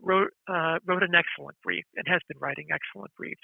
wrote 0.03 0.31
uh, 0.49 0.79
wrote 0.87 1.03
an 1.03 1.15
excellent 1.15 1.57
brief 1.63 1.85
and 1.97 2.07
has 2.09 2.21
been 2.29 2.39
writing 2.41 2.67
excellent 2.73 3.15
briefs. 3.17 3.41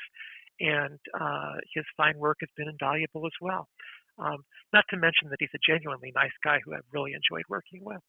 And 0.61 0.99
uh, 1.19 1.55
his 1.75 1.85
fine 1.97 2.19
work 2.19 2.39
has 2.41 2.51
been 2.57 2.69
invaluable 2.69 3.27
as 3.27 3.33
well. 3.41 3.69
Um, 4.19 4.45
not 4.73 4.85
to 4.91 4.97
mention 4.97 5.31
that 5.31 5.39
he's 5.41 5.49
a 5.55 5.59
genuinely 5.67 6.13
nice 6.15 6.37
guy 6.45 6.59
who 6.65 6.75
I've 6.75 6.81
really 6.93 7.13
enjoyed 7.13 7.45
working 7.49 7.81
with. 7.83 8.01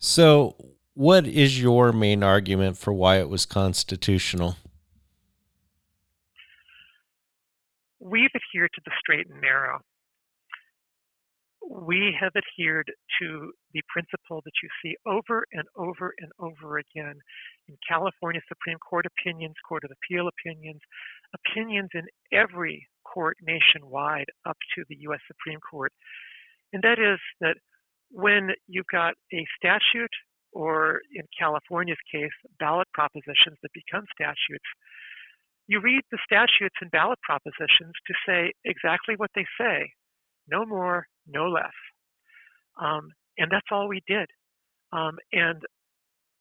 So, 0.00 0.56
what 0.98 1.28
is 1.28 1.62
your 1.62 1.92
main 1.92 2.24
argument 2.24 2.76
for 2.76 2.92
why 2.92 3.20
it 3.20 3.28
was 3.28 3.46
constitutional? 3.46 4.56
We've 8.00 8.34
adhered 8.34 8.70
to 8.74 8.80
the 8.84 8.90
straight 8.98 9.28
and 9.30 9.40
narrow. 9.40 9.78
we 11.70 12.16
have 12.18 12.32
adhered 12.34 12.90
to 13.20 13.52
the 13.74 13.82
principle 13.88 14.40
that 14.44 14.54
you 14.60 14.68
see 14.82 14.96
over 15.06 15.44
and 15.52 15.62
over 15.76 16.14
and 16.18 16.32
over 16.40 16.78
again 16.78 17.14
in 17.68 17.76
California 17.88 18.40
Supreme 18.48 18.78
Court 18.78 19.06
opinions, 19.06 19.54
Court 19.68 19.84
of 19.84 19.92
Appeal 19.92 20.26
opinions, 20.26 20.80
opinions 21.32 21.90
in 21.94 22.06
every 22.32 22.88
court 23.04 23.36
nationwide 23.40 24.26
up 24.46 24.56
to 24.74 24.82
the 24.88 24.96
U.S. 25.02 25.20
Supreme 25.28 25.60
Court. 25.60 25.92
And 26.72 26.82
that 26.82 26.98
is 26.98 27.20
that 27.40 27.56
when 28.10 28.50
you've 28.66 28.90
got 28.90 29.14
a 29.32 29.46
statute, 29.56 30.10
or 30.52 31.00
in 31.14 31.24
California's 31.38 31.98
case, 32.10 32.34
ballot 32.58 32.88
propositions 32.92 33.56
that 33.62 33.70
become 33.72 34.04
statutes, 34.14 34.68
you 35.66 35.80
read 35.80 36.02
the 36.10 36.18
statutes 36.24 36.76
and 36.80 36.90
ballot 36.90 37.18
propositions 37.22 37.92
to 38.06 38.14
say 38.26 38.52
exactly 38.64 39.14
what 39.16 39.30
they 39.34 39.44
say 39.60 39.92
no 40.50 40.64
more, 40.64 41.06
no 41.26 41.48
less. 41.48 41.76
Um, 42.80 43.10
and 43.36 43.50
that's 43.50 43.66
all 43.70 43.88
we 43.88 44.00
did. 44.06 44.26
Um, 44.92 45.18
and 45.32 45.62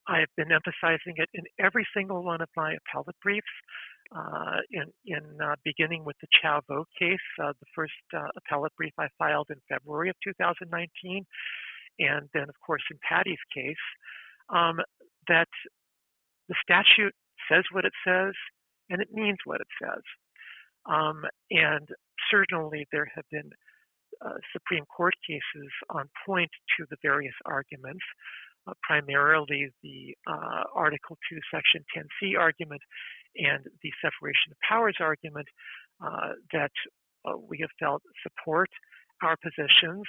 I've 0.08 0.32
been 0.38 0.52
emphasizing 0.52 1.16
it 1.18 1.30
in 1.34 1.44
every 1.60 1.86
single 1.96 2.24
one 2.24 2.42
of 2.42 2.48
my 2.56 2.76
appellate 2.76 3.16
briefs, 3.22 3.46
uh, 4.16 4.58
in, 4.72 4.86
in 5.06 5.22
uh, 5.44 5.56
beginning 5.66 6.06
with 6.06 6.16
the 6.22 6.28
Chau 6.42 6.62
Vo 6.70 6.86
case, 6.98 7.18
uh, 7.44 7.52
the 7.60 7.66
first 7.76 7.92
uh, 8.16 8.28
appellate 8.38 8.72
brief 8.78 8.94
I 8.98 9.08
filed 9.20 9.48
in 9.50 9.58
February 9.68 10.10
of 10.10 10.16
2019, 10.24 11.26
and 12.00 12.30
then, 12.34 12.44
of 12.44 12.56
course, 12.66 12.84
in 12.92 12.98
Patty's 13.08 13.38
case, 13.54 13.76
um, 14.50 14.80
that 15.28 15.48
the 16.48 16.56
statute 16.62 17.14
says 17.52 17.64
what 17.72 17.86
it 17.86 17.94
says 18.06 18.34
and 18.90 19.02
it 19.02 19.10
means 19.12 19.38
what 19.46 19.62
it 19.62 19.68
says. 19.82 20.02
Um, 20.86 21.24
and 21.52 21.88
certainly 22.32 22.88
there 22.92 23.12
have 23.14 23.26
been 23.32 23.50
uh, 24.26 24.40
Supreme 24.54 24.86
Court 24.86 25.14
cases 25.28 25.72
on 25.90 26.10
point 26.26 26.50
to 26.78 26.86
the 26.90 26.98
various 27.04 27.36
arguments, 27.46 28.04
uh, 28.68 28.74
primarily 28.82 29.70
the 29.84 30.16
uh, 30.26 30.64
Article 30.74 31.18
2, 31.30 31.40
Section 31.54 31.84
10C 31.96 32.40
argument 32.40 32.82
and 33.36 33.66
the 33.84 33.92
separation 34.02 34.52
of 34.52 34.58
powers 34.68 34.98
argument 35.00 35.48
uh, 36.04 36.34
that 36.54 36.72
uh, 37.26 37.34
we 37.38 37.60
have 37.60 37.70
felt 37.80 38.02
support 38.24 38.70
our 39.22 39.36
positions, 39.38 40.04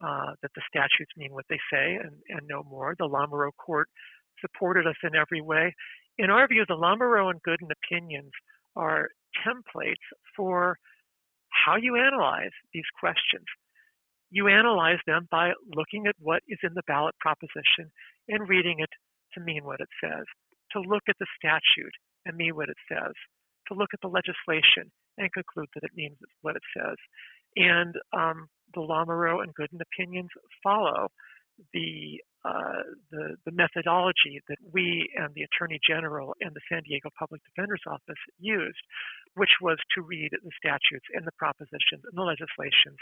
uh, 0.00 0.32
that 0.42 0.50
the 0.54 0.62
statutes 0.68 1.12
mean 1.16 1.32
what 1.32 1.44
they 1.48 1.58
say 1.72 1.98
and, 2.02 2.12
and 2.28 2.46
no 2.48 2.62
more. 2.62 2.94
The 2.98 3.08
Lamoureux 3.08 3.52
court 3.64 3.88
supported 4.40 4.86
us 4.86 4.96
in 5.02 5.14
every 5.14 5.40
way. 5.40 5.74
In 6.18 6.30
our 6.30 6.46
view, 6.48 6.64
the 6.66 6.74
Lamoureux 6.74 7.30
and 7.30 7.42
Gooden 7.42 7.68
opinions 7.70 8.30
are 8.76 9.08
templates 9.46 10.06
for 10.36 10.76
how 11.50 11.76
you 11.76 11.96
analyze 11.96 12.54
these 12.72 12.88
questions. 12.98 13.44
You 14.30 14.48
analyze 14.48 14.98
them 15.06 15.26
by 15.30 15.52
looking 15.74 16.06
at 16.06 16.14
what 16.18 16.42
is 16.48 16.58
in 16.62 16.74
the 16.74 16.86
ballot 16.86 17.14
proposition 17.20 17.90
and 18.28 18.48
reading 18.48 18.76
it 18.78 18.90
to 19.34 19.40
mean 19.40 19.64
what 19.64 19.80
it 19.80 19.88
says, 20.02 20.24
to 20.72 20.80
look 20.80 21.02
at 21.08 21.16
the 21.18 21.26
statute 21.36 21.94
and 22.24 22.36
mean 22.36 22.54
what 22.54 22.68
it 22.68 22.76
says, 22.90 23.12
to 23.68 23.74
look 23.74 23.90
at 23.92 24.00
the 24.02 24.08
legislation 24.08 24.90
and 25.18 25.32
conclude 25.32 25.68
that 25.74 25.84
it 25.84 25.90
means 25.94 26.16
what 26.42 26.56
it 26.56 26.62
says. 26.76 26.96
And 27.56 27.94
um, 28.12 28.46
the 28.74 28.80
Lamoureux 28.80 29.42
and 29.42 29.54
Gooden 29.54 29.80
opinions 29.80 30.30
follow 30.62 31.08
the, 31.74 32.20
uh, 32.44 32.82
the, 33.10 33.36
the 33.44 33.52
methodology 33.52 34.40
that 34.48 34.56
we 34.72 35.10
and 35.16 35.34
the 35.34 35.44
Attorney 35.44 35.78
General 35.86 36.34
and 36.40 36.52
the 36.54 36.64
San 36.70 36.82
Diego 36.88 37.10
Public 37.18 37.42
Defender's 37.44 37.84
Office 37.86 38.22
used, 38.38 38.80
which 39.34 39.60
was 39.60 39.76
to 39.94 40.02
read 40.02 40.30
the 40.32 40.54
statutes 40.56 41.06
and 41.12 41.26
the 41.26 41.36
propositions 41.36 42.00
and 42.04 42.16
the 42.16 42.22
legislations 42.24 42.96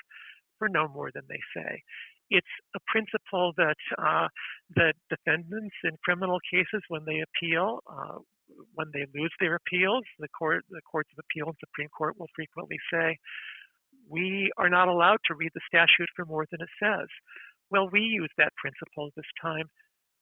for 0.58 0.68
no 0.68 0.88
more 0.88 1.10
than 1.14 1.22
they 1.28 1.40
say. 1.54 1.82
It's 2.30 2.54
a 2.74 2.80
principle 2.90 3.54
that 3.56 3.78
uh, 3.96 4.28
that 4.76 4.94
defendants 5.08 5.76
in 5.84 5.96
criminal 6.04 6.38
cases, 6.50 6.82
when 6.88 7.06
they 7.06 7.22
appeal, 7.24 7.80
uh, 7.88 8.18
when 8.74 8.88
they 8.92 9.06
lose 9.14 9.32
their 9.40 9.54
appeals, 9.54 10.04
the 10.18 10.28
court, 10.28 10.64
the 10.68 10.82
courts 10.82 11.08
of 11.12 11.24
appeal 11.24 11.46
and 11.46 11.56
Supreme 11.60 11.88
Court 11.88 12.18
will 12.18 12.28
frequently 12.34 12.76
say, 12.92 13.16
"We 14.08 14.50
are 14.56 14.68
not 14.68 14.88
allowed 14.88 15.18
to 15.26 15.34
read 15.34 15.52
the 15.54 15.60
statute 15.66 16.08
for 16.16 16.24
more 16.24 16.46
than 16.50 16.60
it 16.60 16.70
says." 16.82 17.08
Well, 17.70 17.88
we 17.90 18.00
use 18.00 18.30
that 18.38 18.56
principle 18.56 19.10
this 19.14 19.28
time, 19.40 19.68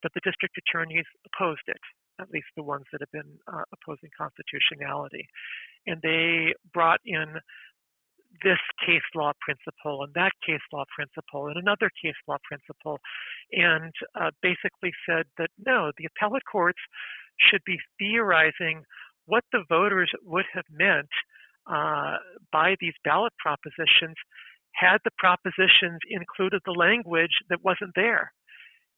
but 0.02 0.12
the 0.14 0.20
district 0.24 0.58
attorneys 0.58 1.06
opposed 1.26 1.62
it, 1.68 1.80
at 2.20 2.30
least 2.30 2.46
the 2.56 2.62
ones 2.62 2.84
that 2.90 3.00
have 3.00 3.12
been 3.12 3.38
uh, 3.46 3.62
opposing 3.72 4.10
constitutionality. 4.18 5.26
And 5.86 6.02
they 6.02 6.54
brought 6.72 7.00
in 7.04 7.38
this 8.42 8.58
case 8.84 9.06
law 9.14 9.32
principle 9.40 10.02
and 10.02 10.12
that 10.14 10.32
case 10.44 10.60
law 10.72 10.84
principle 10.94 11.48
and 11.48 11.56
another 11.56 11.90
case 12.02 12.18
law 12.28 12.36
principle, 12.44 12.98
and 13.52 13.92
uh, 14.20 14.30
basically 14.42 14.92
said 15.08 15.24
that 15.38 15.50
no, 15.64 15.92
the 15.96 16.06
appellate 16.06 16.44
courts 16.50 16.80
should 17.38 17.62
be 17.64 17.78
theorizing 17.98 18.82
what 19.26 19.44
the 19.52 19.64
voters 19.68 20.10
would 20.22 20.46
have 20.52 20.64
meant 20.70 21.08
uh, 21.70 22.16
by 22.52 22.76
these 22.80 22.94
ballot 23.04 23.32
propositions 23.38 24.14
had 24.72 24.98
the 25.04 25.10
propositions 25.18 25.98
included 26.08 26.60
the 26.64 26.72
language 26.72 27.42
that 27.48 27.64
wasn't 27.64 27.92
there. 27.94 28.32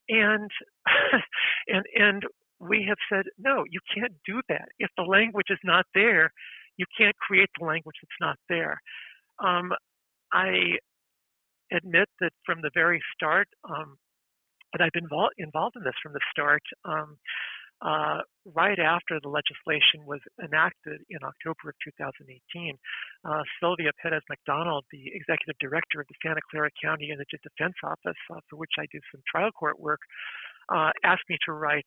And 0.08 0.50
and 1.68 1.84
and 1.94 2.22
we 2.60 2.84
have 2.88 2.98
said 3.10 3.26
no, 3.38 3.64
you 3.70 3.80
can't 3.94 4.14
do 4.26 4.40
that. 4.48 4.68
If 4.78 4.90
the 4.96 5.04
language 5.04 5.46
is 5.50 5.58
not 5.64 5.86
there, 5.94 6.32
you 6.76 6.86
can't 6.96 7.16
create 7.16 7.50
the 7.58 7.66
language 7.66 7.96
that's 8.02 8.20
not 8.20 8.36
there. 8.48 8.80
Um, 9.38 9.72
I 10.32 10.78
admit 11.72 12.08
that 12.20 12.32
from 12.44 12.62
the 12.62 12.70
very 12.74 13.00
start, 13.14 13.48
um, 13.68 13.96
that 14.72 14.82
I've 14.82 14.92
been 14.92 15.08
involved, 15.38 15.76
in 15.76 15.84
this 15.84 15.94
from 16.02 16.12
the 16.12 16.20
start. 16.30 16.62
Um, 16.84 17.16
uh, 17.80 18.18
right 18.54 18.78
after 18.78 19.20
the 19.22 19.28
legislation 19.28 20.02
was 20.04 20.20
enacted 20.42 21.00
in 21.10 21.18
October 21.22 21.70
of 21.70 21.76
2018, 21.84 22.74
uh, 23.24 23.42
Sylvia 23.60 23.90
Perez 24.02 24.22
McDonald, 24.28 24.84
the 24.90 25.14
executive 25.14 25.54
director 25.60 26.00
of 26.00 26.06
the 26.08 26.14
Santa 26.22 26.40
Clara 26.50 26.70
County 26.82 27.10
Indigent 27.10 27.42
Defense 27.42 27.74
Office, 27.84 28.18
uh, 28.34 28.40
for 28.50 28.56
which 28.56 28.74
I 28.78 28.86
do 28.90 28.98
some 29.12 29.22
trial 29.30 29.50
court 29.52 29.78
work, 29.78 30.00
uh, 30.74 30.90
asked 31.04 31.28
me 31.28 31.36
to 31.46 31.52
write 31.52 31.86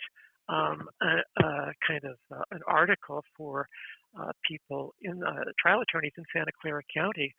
um, 0.50 0.88
a, 1.02 1.44
a, 1.44 1.72
kind 1.88 2.04
of 2.04 2.18
uh, 2.32 2.44
an 2.52 2.62
article 2.68 3.24
for 3.38 3.68
uh, 4.20 4.32
people 4.48 4.94
in 5.02 5.22
trial 5.60 5.82
attorneys 5.82 6.12
in 6.18 6.24
Santa 6.34 6.52
Clara 6.62 6.82
County 6.96 7.34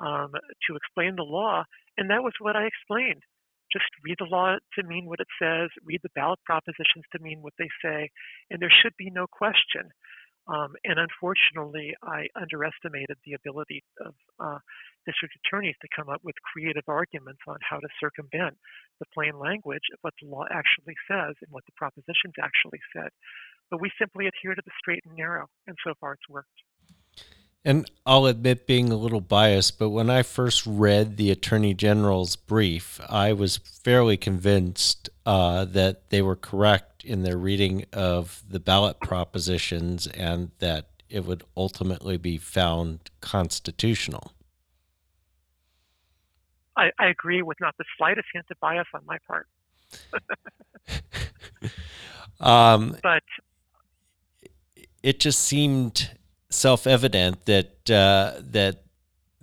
um, 0.00 0.32
to 0.66 0.76
explain 0.76 1.16
the 1.16 1.22
law, 1.22 1.64
and 1.98 2.10
that 2.10 2.22
was 2.22 2.32
what 2.40 2.56
I 2.56 2.66
explained 2.66 3.22
just 3.72 3.88
read 4.04 4.16
the 4.18 4.30
law 4.30 4.56
to 4.78 4.82
mean 4.86 5.06
what 5.06 5.20
it 5.20 5.30
says, 5.40 5.70
read 5.84 6.00
the 6.02 6.14
ballot 6.14 6.38
propositions 6.44 7.04
to 7.12 7.22
mean 7.22 7.40
what 7.40 7.54
they 7.58 7.68
say, 7.84 8.10
and 8.50 8.60
there 8.60 8.72
should 8.82 8.94
be 8.98 9.10
no 9.10 9.26
question. 9.26 9.90
Um, 10.50 10.74
and 10.82 10.98
unfortunately, 10.98 11.94
I 12.02 12.26
underestimated 12.34 13.14
the 13.22 13.38
ability 13.38 13.84
of 14.02 14.14
uh, 14.42 14.58
district 15.06 15.38
attorneys 15.38 15.78
to 15.82 15.94
come 15.94 16.08
up 16.10 16.18
with 16.24 16.34
creative 16.42 16.82
arguments 16.88 17.40
on 17.46 17.58
how 17.62 17.78
to 17.78 17.86
circumvent 18.02 18.58
the 18.98 19.06
plain 19.14 19.38
language 19.38 19.86
of 19.94 19.98
what 20.02 20.14
the 20.20 20.28
law 20.28 20.42
actually 20.50 20.98
says 21.06 21.38
and 21.42 21.50
what 21.50 21.62
the 21.66 21.78
propositions 21.78 22.34
actually 22.42 22.82
said. 22.90 23.10
But 23.70 23.80
we 23.80 23.90
simply 23.98 24.26
adhere 24.26 24.54
to 24.54 24.62
the 24.66 24.74
straight 24.82 25.06
and 25.06 25.14
narrow, 25.14 25.46
and 25.66 25.76
so 25.86 25.94
far 26.00 26.14
it's 26.14 26.28
worked. 26.28 26.58
And 27.64 27.88
I'll 28.04 28.26
admit 28.26 28.66
being 28.66 28.90
a 28.90 28.96
little 28.96 29.20
biased, 29.20 29.78
but 29.78 29.90
when 29.90 30.10
I 30.10 30.24
first 30.24 30.66
read 30.66 31.16
the 31.16 31.30
Attorney 31.30 31.74
General's 31.74 32.34
brief, 32.34 33.00
I 33.08 33.32
was 33.32 33.58
fairly 33.58 34.16
convinced 34.16 35.08
uh, 35.24 35.64
that 35.66 36.10
they 36.10 36.22
were 36.22 36.34
correct 36.34 37.04
in 37.04 37.22
their 37.22 37.36
reading 37.36 37.84
of 37.92 38.42
the 38.48 38.58
ballot 38.58 38.98
propositions 39.00 40.08
and 40.08 40.50
that 40.58 40.88
it 41.08 41.24
would 41.24 41.44
ultimately 41.56 42.16
be 42.16 42.36
found 42.36 43.10
constitutional. 43.20 44.32
I, 46.76 46.90
I 46.98 47.06
agree 47.06 47.42
with 47.42 47.60
not 47.60 47.76
the 47.78 47.84
slightest 47.96 48.26
hint 48.32 48.46
of 48.50 48.58
bias 48.58 48.86
on 48.92 49.02
my 49.06 49.18
part. 49.28 49.46
um, 52.40 52.96
but 53.02 53.22
it 55.02 55.20
just 55.20 55.40
seemed 55.40 56.10
self-evident 56.52 57.44
that 57.46 57.90
uh, 57.90 58.40
that 58.40 58.84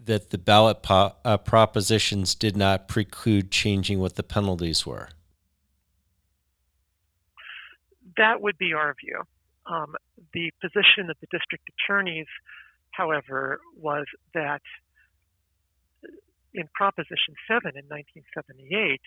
that 0.05 0.29
the 0.31 0.37
ballot 0.37 0.81
po- 0.81 1.13
uh, 1.23 1.37
propositions 1.37 2.33
did 2.33 2.57
not 2.57 2.87
preclude 2.87 3.51
changing 3.51 3.99
what 3.99 4.15
the 4.15 4.23
penalties 4.23 4.85
were. 4.85 5.09
That 8.17 8.41
would 8.41 8.57
be 8.57 8.73
our 8.73 8.95
view. 9.03 9.21
Um, 9.65 9.95
the 10.33 10.51
position 10.61 11.09
of 11.09 11.17
the 11.21 11.27
district 11.31 11.69
attorneys, 11.69 12.25
however, 12.91 13.59
was 13.77 14.05
that 14.33 14.61
in 16.53 16.67
Proposition 16.73 17.35
7 17.47 17.71
in 17.75 17.85
1978, 17.85 18.99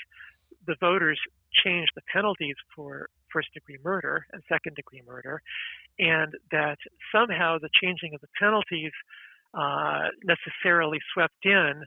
the 0.66 0.77
voters 0.81 1.18
changed 1.64 1.92
the 1.94 2.03
penalties 2.12 2.57
for 2.75 3.09
first 3.33 3.48
degree 3.55 3.79
murder 3.85 4.27
and 4.33 4.42
second 4.48 4.77
degree 4.77 5.03
murder, 5.07 5.40
and 5.98 6.33
that 6.51 6.79
somehow 7.14 7.59
the 7.59 7.70
changing 7.81 8.14
of 8.14 8.20
the 8.20 8.29
penalties 8.38 8.92
uh, 9.55 10.09
necessarily 10.25 10.98
swept 11.12 11.44
in 11.44 11.83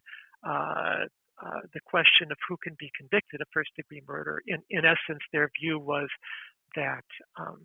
uh, 0.48 1.06
uh, 1.44 1.62
the 1.74 1.80
question 1.86 2.32
of 2.32 2.38
who 2.48 2.56
can 2.64 2.76
be 2.80 2.90
convicted 2.98 3.42
of 3.42 3.48
first 3.54 3.72
degree 3.76 4.02
murder. 4.08 4.42
In, 4.48 4.62
in 4.70 4.86
essence, 4.86 5.24
their 5.34 5.50
view 5.60 5.80
was 5.80 6.08
that 6.76 7.04
um, 7.38 7.60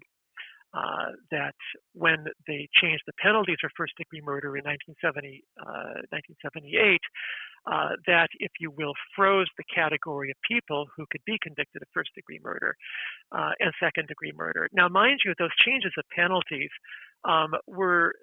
uh, 0.75 1.13
that 1.31 1.55
when 1.95 2.25
they 2.47 2.69
changed 2.81 3.03
the 3.07 3.13
penalties 3.23 3.57
for 3.61 3.71
first 3.77 3.93
degree 3.97 4.21
murder 4.23 4.57
in 4.57 4.65
1970, 4.65 5.43
uh, 5.59 6.07
1978, 6.15 7.01
uh, 7.67 7.91
that, 8.07 8.29
if 8.39 8.53
you 8.61 8.71
will, 8.71 8.95
froze 9.15 9.49
the 9.59 9.65
category 9.75 10.31
of 10.31 10.37
people 10.49 10.87
who 10.97 11.05
could 11.11 11.21
be 11.27 11.37
convicted 11.43 11.83
of 11.83 11.89
first 11.93 12.11
degree 12.15 12.41
murder 12.43 12.75
uh, 13.33 13.51
and 13.59 13.73
second 13.83 14.07
degree 14.09 14.33
murder. 14.35 14.69
Now, 14.73 14.89
mind 14.89 15.21
you, 15.25 15.35
those 15.39 15.55
changes 15.65 15.93
of 15.99 16.05
penalties 16.15 16.71
um, 17.25 17.51
were 17.67 18.15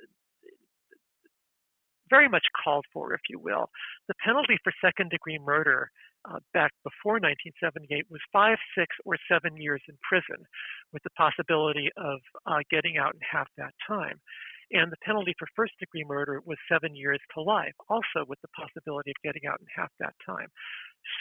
very 2.10 2.29
much 2.29 2.45
called 2.63 2.86
for, 2.93 3.13
if 3.13 3.21
you 3.29 3.39
will. 3.39 3.69
The 4.07 4.15
penalty 4.23 4.57
for 4.63 4.71
second 4.81 5.10
degree 5.12 5.39
murder 5.43 5.91
uh, 6.28 6.40
back 6.54 6.72
before 6.84 7.24
1978 7.24 8.06
was 8.12 8.22
five, 8.32 8.58
six, 8.78 8.96
or 9.06 9.16
seven 9.32 9.56
years 9.58 9.82
in 9.88 9.96
prison, 10.04 10.44
with 10.92 11.04
the 11.04 11.16
possibility 11.16 11.90
of 11.98 12.20
uh, 12.46 12.60
getting 12.70 12.98
out 12.98 13.16
in 13.16 13.22
half 13.24 13.48
that 13.58 13.74
time. 13.88 14.20
And 14.72 14.92
the 14.92 15.00
penalty 15.04 15.34
for 15.40 15.48
first 15.56 15.74
degree 15.80 16.04
murder 16.04 16.42
was 16.44 16.58
seven 16.68 16.96
years 16.96 17.20
to 17.34 17.42
life, 17.42 17.74
also 17.90 18.28
with 18.28 18.40
the 18.42 18.52
possibility 18.52 19.12
of 19.12 19.24
getting 19.24 19.48
out 19.48 19.60
in 19.62 19.68
half 19.72 19.92
that 20.00 20.13
time. 20.26 20.52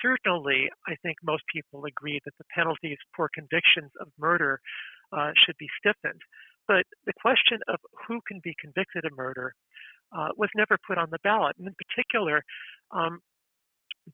Certainly, 0.02 0.66
I 0.88 0.96
think 1.02 1.18
most 1.22 1.44
people 1.52 1.84
agree 1.86 2.18
that 2.24 2.34
the 2.38 2.50
penalties 2.50 2.98
for 3.14 3.30
convictions 3.32 3.92
of 4.00 4.08
murder 4.18 4.58
uh, 5.12 5.30
should 5.46 5.56
be 5.58 5.70
stiffened. 5.78 6.20
But 6.66 6.82
the 7.06 7.14
question 7.22 7.62
of 7.68 7.78
who 8.08 8.18
can 8.26 8.40
be 8.42 8.54
convicted 8.58 9.04
of 9.04 9.16
murder 9.16 9.54
uh, 10.10 10.34
was 10.36 10.50
never 10.56 10.76
put 10.84 10.98
on 10.98 11.10
the 11.10 11.22
ballot. 11.22 11.54
And 11.58 11.68
in 11.68 11.74
particular, 11.78 12.42
um, 12.90 13.20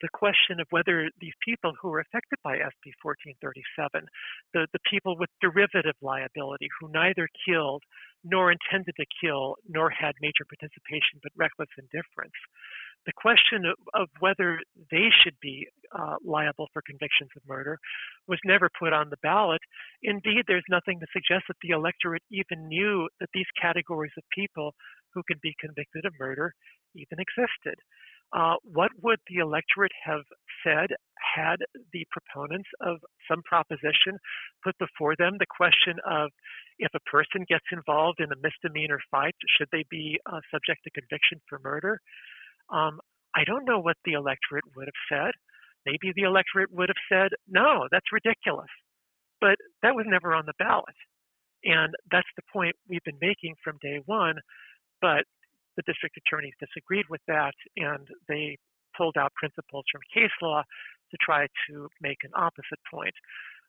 the 0.01 0.09
question 0.13 0.61
of 0.61 0.67
whether 0.71 1.11
these 1.21 1.37
people 1.45 1.73
who 1.81 1.89
were 1.89 2.01
affected 2.01 2.39
by 2.43 2.57
SB 2.57 2.97
1437, 3.05 4.09
the, 4.55 4.67
the 4.73 4.81
people 4.89 5.19
with 5.19 5.29
derivative 5.41 5.97
liability 6.01 6.69
who 6.81 6.89
neither 6.89 7.29
killed 7.45 7.83
nor 8.25 8.53
intended 8.53 8.95
to 8.97 9.05
kill 9.21 9.57
nor 9.69 9.91
had 9.91 10.15
major 10.23 10.49
participation 10.49 11.21
but 11.23 11.33
reckless 11.37 11.69
indifference, 11.77 12.39
the 13.05 13.13
question 13.17 13.67
of, 13.67 13.77
of 13.95 14.09
whether 14.21 14.61
they 14.91 15.11
should 15.23 15.35
be 15.43 15.67
uh, 15.93 16.17
liable 16.25 16.69
for 16.73 16.83
convictions 16.87 17.31
of 17.37 17.43
murder 17.47 17.79
was 18.29 18.39
never 18.45 18.71
put 18.79 18.93
on 18.93 19.11
the 19.11 19.21
ballot. 19.23 19.61
Indeed, 20.03 20.45
there's 20.47 20.65
nothing 20.71 21.01
to 21.01 21.07
suggest 21.13 21.45
that 21.49 21.59
the 21.63 21.75
electorate 21.75 22.23
even 22.31 22.69
knew 22.69 23.09
that 23.21 23.29
these 23.35 23.51
categories 23.61 24.13
of 24.17 24.25
people 24.33 24.75
who 25.15 25.23
could 25.27 25.41
be 25.43 25.55
convicted 25.61 26.05
of 26.07 26.15
murder 26.19 26.55
even 26.95 27.19
existed. 27.19 27.75
Uh, 28.33 28.55
what 28.64 28.90
would 29.03 29.18
the 29.29 29.40
electorate 29.42 29.92
have 30.05 30.23
said 30.64 30.88
had 31.21 31.57
the 31.92 32.07
proponents 32.11 32.68
of 32.81 32.97
some 33.29 33.42
proposition 33.45 34.16
put 34.64 34.77
before 34.79 35.14
them 35.18 35.37
the 35.38 35.47
question 35.47 36.01
of 36.09 36.31
if 36.79 36.90
a 36.95 37.11
person 37.11 37.45
gets 37.49 37.64
involved 37.73 38.21
in 38.21 38.33
a 38.33 38.40
misdemeanor 38.42 38.99
fight, 39.11 39.35
should 39.57 39.68
they 39.71 39.85
be 39.90 40.18
uh, 40.27 40.40
subject 40.51 40.81
to 40.85 40.90
conviction 40.90 41.40
for 41.49 41.61
murder? 41.62 42.01
Um, 42.73 43.01
I 43.37 43.45
don't 43.45 43.64
know 43.64 43.81
what 43.81 43.97
the 44.05 44.12
electorate 44.12 44.64
would 44.77 44.88
have 44.88 45.03
said. 45.09 45.33
Maybe 45.85 46.12
the 46.14 46.23
electorate 46.23 46.73
would 46.73 46.88
have 46.88 47.05
said, 47.11 47.37
no, 47.49 47.88
that's 47.90 48.12
ridiculous. 48.12 48.71
But 49.40 49.57
that 49.83 49.95
was 49.95 50.07
never 50.09 50.35
on 50.35 50.47
the 50.47 50.57
ballot. 50.59 50.97
And 51.64 51.95
that's 52.11 52.29
the 52.37 52.42
point 52.53 52.77
we've 52.88 53.05
been 53.05 53.21
making 53.21 53.55
from 53.62 53.79
day 53.83 54.01
one. 54.07 54.37
But 55.01 55.25
the 55.77 55.83
district 55.87 56.17
attorneys 56.17 56.55
disagreed 56.61 57.07
with 57.09 57.21
that 57.29 57.55
and 57.77 58.09
they 58.29 58.59
pulled 58.97 59.17
out 59.17 59.33
principles 59.35 59.85
from 59.91 60.01
case 60.13 60.35
law 60.43 60.63
to 61.11 61.17
try 61.21 61.47
to 61.69 61.89
make 62.01 62.19
an 62.25 62.31
opposite 62.35 62.81
point. 62.91 63.15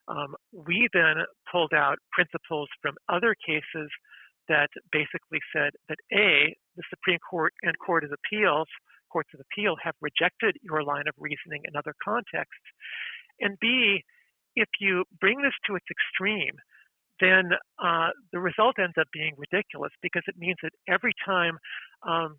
Um, 0.07 0.35
we 0.51 0.87
then 0.93 1.23
pulled 1.49 1.73
out 1.73 1.97
principles 2.11 2.67
from 2.81 2.95
other 3.07 3.35
cases 3.35 3.89
that 4.49 4.67
basically 4.91 5.39
said 5.55 5.71
that 5.87 5.97
A, 6.11 6.55
the 6.75 6.83
Supreme 6.89 7.19
Court 7.19 7.53
and 7.63 7.73
Court 7.79 8.03
of 8.03 8.11
Appeals, 8.11 8.67
courts 9.13 9.29
of 9.33 9.39
appeal 9.39 9.75
have 9.81 9.93
rejected 10.01 10.57
your 10.63 10.83
line 10.83 11.07
of 11.07 11.13
reasoning 11.19 11.61
in 11.69 11.77
other 11.77 11.93
contexts. 12.03 12.65
And 13.39 13.57
B, 13.61 14.01
if 14.55 14.67
you 14.81 15.05
bring 15.21 15.41
this 15.41 15.53
to 15.67 15.75
its 15.75 15.85
extreme, 15.89 16.57
then 17.19 17.51
uh, 17.83 18.09
the 18.31 18.39
result 18.39 18.75
ends 18.79 18.95
up 18.99 19.07
being 19.13 19.33
ridiculous 19.37 19.91
because 20.01 20.23
it 20.27 20.35
means 20.37 20.57
that 20.63 20.71
every 20.87 21.13
time 21.25 21.57
um, 22.07 22.37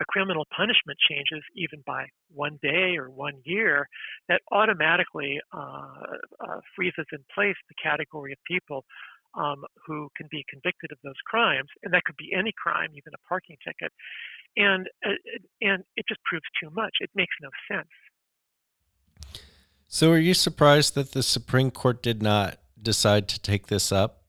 a 0.00 0.04
criminal 0.06 0.46
punishment 0.56 0.98
changes, 1.08 1.44
even 1.54 1.82
by 1.86 2.06
one 2.32 2.58
day 2.62 2.96
or 2.96 3.10
one 3.10 3.34
year, 3.44 3.86
that 4.28 4.40
automatically 4.50 5.38
uh, 5.52 5.60
uh, 6.40 6.60
freezes 6.74 7.06
in 7.12 7.18
place 7.34 7.56
the 7.68 7.74
category 7.82 8.32
of 8.32 8.38
people 8.46 8.84
um, 9.34 9.62
who 9.86 10.08
can 10.16 10.26
be 10.30 10.44
convicted 10.48 10.90
of 10.90 10.98
those 11.04 11.20
crimes, 11.26 11.68
and 11.82 11.94
that 11.94 12.02
could 12.04 12.16
be 12.16 12.32
any 12.36 12.52
crime, 12.56 12.90
even 12.96 13.12
a 13.14 13.28
parking 13.28 13.56
ticket, 13.64 13.92
and 14.56 14.88
uh, 15.06 15.10
and 15.60 15.84
it 15.96 16.04
just 16.08 16.20
proves 16.24 16.44
too 16.60 16.70
much. 16.74 16.96
It 17.00 17.10
makes 17.14 17.34
no 17.40 17.50
sense. 17.70 17.88
So, 19.86 20.10
are 20.10 20.18
you 20.18 20.34
surprised 20.34 20.94
that 20.94 21.12
the 21.12 21.22
Supreme 21.22 21.70
Court 21.70 22.02
did 22.02 22.22
not 22.22 22.58
decide 22.82 23.28
to 23.28 23.40
take 23.40 23.66
this 23.68 23.92
up? 23.92 24.22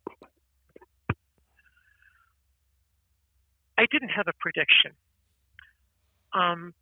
I 3.78 3.86
didn't 3.92 4.10
have 4.10 4.28
a 4.28 4.34
prediction. 4.40 4.92
Um, 6.34 6.74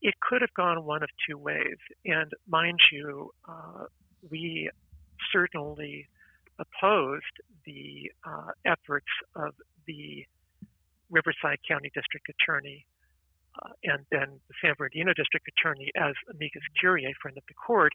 it 0.00 0.14
could 0.20 0.42
have 0.42 0.54
gone 0.54 0.84
one 0.84 1.02
of 1.02 1.08
two 1.28 1.36
ways. 1.36 1.76
And 2.04 2.30
mind 2.46 2.78
you, 2.92 3.30
uh, 3.48 3.84
we 4.30 4.70
certainly 5.32 6.06
opposed 6.58 7.24
the 7.66 8.10
uh, 8.24 8.50
efforts 8.64 9.06
of 9.34 9.54
the 9.86 10.24
Riverside 11.10 11.58
County 11.66 11.90
District 11.94 12.26
Attorney 12.28 12.86
uh, 13.62 13.72
and 13.84 14.04
then 14.10 14.40
the 14.48 14.54
San 14.62 14.74
Bernardino 14.78 15.12
District 15.14 15.46
Attorney 15.48 15.90
as 15.96 16.14
amicus 16.30 16.62
curiae, 16.78 17.12
friend 17.20 17.36
of 17.36 17.44
the 17.48 17.54
court, 17.54 17.92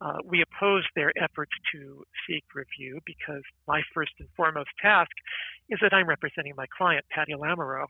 uh, 0.00 0.18
we 0.24 0.42
opposed 0.42 0.88
their 0.94 1.12
efforts 1.16 1.52
to 1.72 2.04
seek 2.26 2.44
review 2.54 3.00
because 3.06 3.42
my 3.66 3.82
first 3.94 4.12
and 4.18 4.28
foremost 4.36 4.68
task 4.80 5.12
is 5.70 5.78
that 5.82 5.92
I'm 5.92 6.08
representing 6.08 6.54
my 6.56 6.66
client, 6.76 7.04
Patty 7.10 7.32
Lamoureux. 7.32 7.86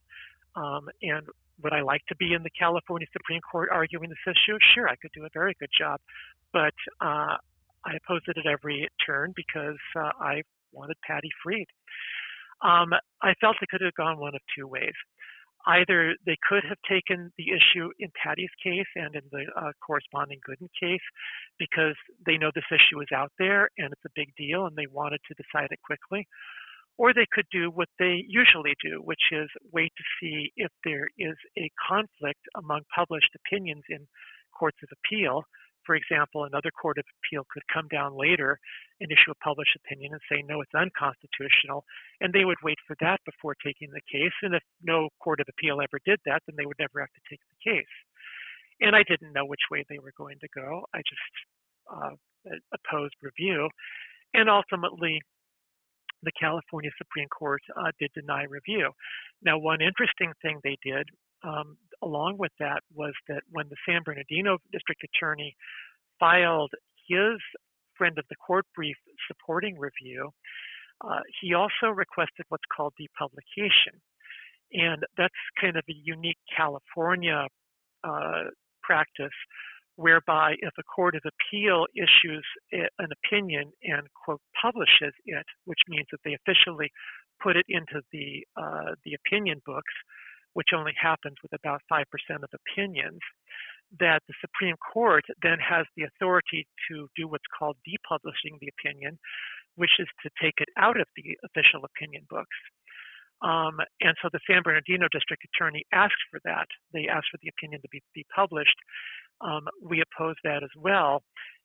Um, 0.55 0.89
and 1.03 1.27
would 1.63 1.73
I 1.73 1.83
like 1.83 2.05
to 2.09 2.17
be 2.17 2.33
in 2.33 2.43
the 2.43 2.51
California 2.51 3.07
Supreme 3.13 3.41
Court 3.41 3.69
arguing 3.73 4.09
this 4.09 4.19
issue? 4.27 4.59
Sure, 4.75 4.89
I 4.89 4.97
could 4.97 5.11
do 5.15 5.25
a 5.25 5.31
very 5.33 5.55
good 5.59 5.71
job. 5.77 6.01
But 6.53 6.75
uh, 7.01 7.37
I 7.85 7.97
opposed 7.97 8.29
it 8.29 8.39
at 8.39 8.47
every 8.47 8.89
turn 9.05 9.33
because 9.35 9.79
uh, 9.97 10.11
I 10.21 10.43
wanted 10.73 10.97
Patty 11.07 11.31
freed. 11.43 11.67
Um, 12.63 12.93
I 13.23 13.35
felt 13.41 13.57
it 13.61 13.69
could 13.69 13.83
have 13.83 13.95
gone 13.95 14.19
one 14.19 14.35
of 14.35 14.41
two 14.57 14.67
ways 14.67 14.95
either 15.67 16.15
they 16.25 16.37
could 16.49 16.63
have 16.69 16.79
taken 16.89 17.33
the 17.37 17.51
issue 17.51 17.91
in 17.99 18.11
Patty's 18.23 18.55
case 18.63 18.87
and 18.95 19.15
in 19.15 19.23
the 19.33 19.45
uh, 19.57 19.73
corresponding 19.85 20.39
Gooden 20.49 20.69
case 20.81 21.05
because 21.59 21.97
they 22.25 22.37
know 22.39 22.51
this 22.55 22.71
issue 22.71 23.01
is 23.01 23.09
out 23.15 23.33
there 23.39 23.69
and 23.79 23.93
it's 23.93 24.07
a 24.07 24.15
big 24.15 24.29
deal 24.37 24.67
and 24.67 24.77
they 24.77 24.87
wanted 24.91 25.21
to 25.29 25.35
decide 25.35 25.69
it 25.71 25.81
quickly. 25.85 26.27
Or 26.99 27.13
they 27.13 27.27
could 27.31 27.47
do 27.53 27.71
what 27.71 27.89
they 27.99 28.25
usually 28.27 28.75
do, 28.83 29.03
which 29.05 29.21
is 29.31 29.51
wait 29.73 29.93
to 29.99 30.05
see 30.19 30.53
if 30.57 30.71
there 30.85 31.09
is 31.19 31.37
a 31.59 31.71
conflict 31.77 32.41
among 32.57 32.83
published 32.95 33.37
opinions 33.37 33.83
in 33.91 34.07
courts 34.59 34.79
of 34.83 34.89
appeal 34.97 35.43
for 35.87 35.95
example, 35.95 36.45
another 36.45 36.71
court 36.71 36.99
of 36.99 37.07
appeal 37.23 37.47
could 37.49 37.63
come 37.73 37.87
down 37.89 38.19
later 38.19 38.59
and 39.01 39.11
issue 39.11 39.31
a 39.31 39.45
published 39.45 39.79
opinion 39.79 40.13
and 40.13 40.21
say, 40.29 40.43
no, 40.43 40.61
it's 40.61 40.75
unconstitutional. 40.75 41.85
And 42.21 42.35
they 42.35 42.45
would 42.45 42.59
wait 42.63 42.79
for 42.87 42.97
that 43.01 43.21
before 43.25 43.55
taking 43.65 43.89
the 43.95 44.05
case. 44.11 44.35
And 44.43 44.55
if 44.55 44.63
no 44.83 45.09
court 45.23 45.41
of 45.41 45.47
appeal 45.49 45.81
ever 45.81 46.03
did 46.05 46.19
that, 46.27 46.43
then 46.47 46.57
they 46.59 46.67
would 46.67 46.83
never 46.83 47.01
have 47.01 47.15
to 47.15 47.25
take 47.31 47.41
the 47.49 47.63
case. 47.63 47.97
And 48.83 48.95
I 48.95 49.07
didn't 49.09 49.33
know 49.33 49.47
which 49.47 49.71
way 49.71 49.85
they 49.89 50.03
were 50.03 50.13
going 50.19 50.37
to 50.43 50.49
go. 50.53 50.85
I 50.93 50.99
just 51.07 51.35
uh, 51.89 52.15
opposed 52.75 53.15
review. 53.23 53.71
And 54.35 54.51
ultimately, 54.51 55.23
the 56.23 56.33
California 56.39 56.91
Supreme 56.99 57.29
Court 57.29 57.63
uh, 57.77 57.93
did 57.99 58.11
deny 58.13 58.45
review. 58.45 58.91
Now, 59.43 59.59
one 59.59 59.81
interesting 59.81 60.33
thing 60.43 60.61
they 60.63 60.77
did 60.83 61.07
um, 61.45 61.77
along 62.03 62.37
with 62.39 62.53
that 62.59 62.81
was 62.95 63.13
that 63.29 63.43
when 63.51 63.67
the 63.69 63.77
San 63.89 64.03
Bernardino 64.05 64.59
district 64.73 65.03
attorney 65.05 65.55
filed 66.19 66.71
his 67.09 67.39
friend 67.97 68.19
of 68.19 68.25
the 68.29 68.37
court 68.37 68.67
brief 68.75 68.97
supporting 69.29 69.79
review, 69.79 70.31
uh, 71.05 71.21
he 71.41 71.55
also 71.55 71.89
requested 71.95 72.45
what's 72.49 72.65
called 72.75 72.93
depublication. 73.01 74.01
And 74.73 75.05
that's 75.17 75.35
kind 75.61 75.77
of 75.77 75.85
a 75.89 75.95
unique 76.05 76.39
California 76.57 77.47
uh, 78.05 78.45
practice 78.83 79.37
whereby 79.97 80.55
if 80.61 80.73
a 80.79 80.83
court 80.83 81.15
of 81.15 81.23
appeal 81.25 81.87
issues 81.97 82.45
an 82.73 83.09
opinion 83.25 83.73
and 83.83 84.03
quote 84.25 84.41
publishes 84.61 85.15
it, 85.25 85.47
which 85.65 85.79
means 85.89 86.07
that 86.13 86.21
they 86.25 86.35
officially 86.35 86.91
put 87.43 87.57
it 87.57 87.65
into 87.69 88.03
the 88.13 88.45
uh, 88.57 88.93
the 89.05 89.15
opinion 89.15 89.61
books, 89.65 89.93
which 90.57 90.73
only 90.73 90.97
happens 90.97 91.37
with 91.43 91.53
about 91.53 91.83
5% 91.93 92.01
of 92.41 92.49
opinions, 92.49 93.21
that 94.01 94.25
the 94.27 94.35
Supreme 94.41 94.77
Court 94.81 95.25
then 95.43 95.59
has 95.61 95.85
the 95.95 96.09
authority 96.09 96.67
to 96.89 97.09
do 97.15 97.29
what's 97.29 97.45
called 97.53 97.77
depublishing 97.85 98.57
the 98.59 98.73
opinion, 98.73 99.19
which 99.75 100.01
is 100.01 100.09
to 100.25 100.31
take 100.41 100.57
it 100.65 100.71
out 100.79 100.99
of 100.99 101.07
the 101.15 101.37
official 101.45 101.85
opinion 101.85 102.25
books. 102.31 102.57
Um, 103.45 103.77
and 104.01 104.17
so 104.23 104.33
the 104.33 104.41
San 104.49 104.63
Bernardino 104.65 105.09
district 105.13 105.45
attorney 105.45 105.85
asked 105.93 106.25
for 106.31 106.41
that. 106.49 106.65
They 106.95 107.05
asked 107.07 107.29
for 107.31 107.39
the 107.43 107.53
opinion 107.53 107.83
to 107.83 107.89
be, 107.93 108.01
be 108.15 108.25
published. 108.35 108.81
Um, 109.45 109.69
we 109.85 110.01
oppose 110.01 110.37
that 110.43 110.65
as 110.65 110.73
well. 110.75 111.21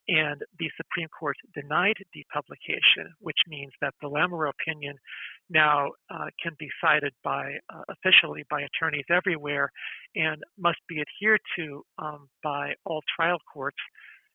And 0.07 0.41
the 0.57 0.69
Supreme 0.77 1.07
Court 1.07 1.37
denied 1.53 1.97
depublication, 2.15 3.05
which 3.19 3.37
means 3.47 3.71
that 3.81 3.93
the 4.01 4.09
Lamoureux 4.09 4.49
opinion 4.49 4.95
now 5.49 5.91
uh, 6.09 6.27
can 6.41 6.53
be 6.57 6.69
cited 6.83 7.13
by 7.23 7.53
uh, 7.69 7.83
officially 7.89 8.43
by 8.49 8.61
attorneys 8.61 9.05
everywhere 9.09 9.71
and 10.15 10.41
must 10.57 10.79
be 10.89 11.01
adhered 11.01 11.41
to 11.57 11.83
um, 11.99 12.27
by 12.43 12.73
all 12.85 13.01
trial 13.15 13.37
courts, 13.51 13.77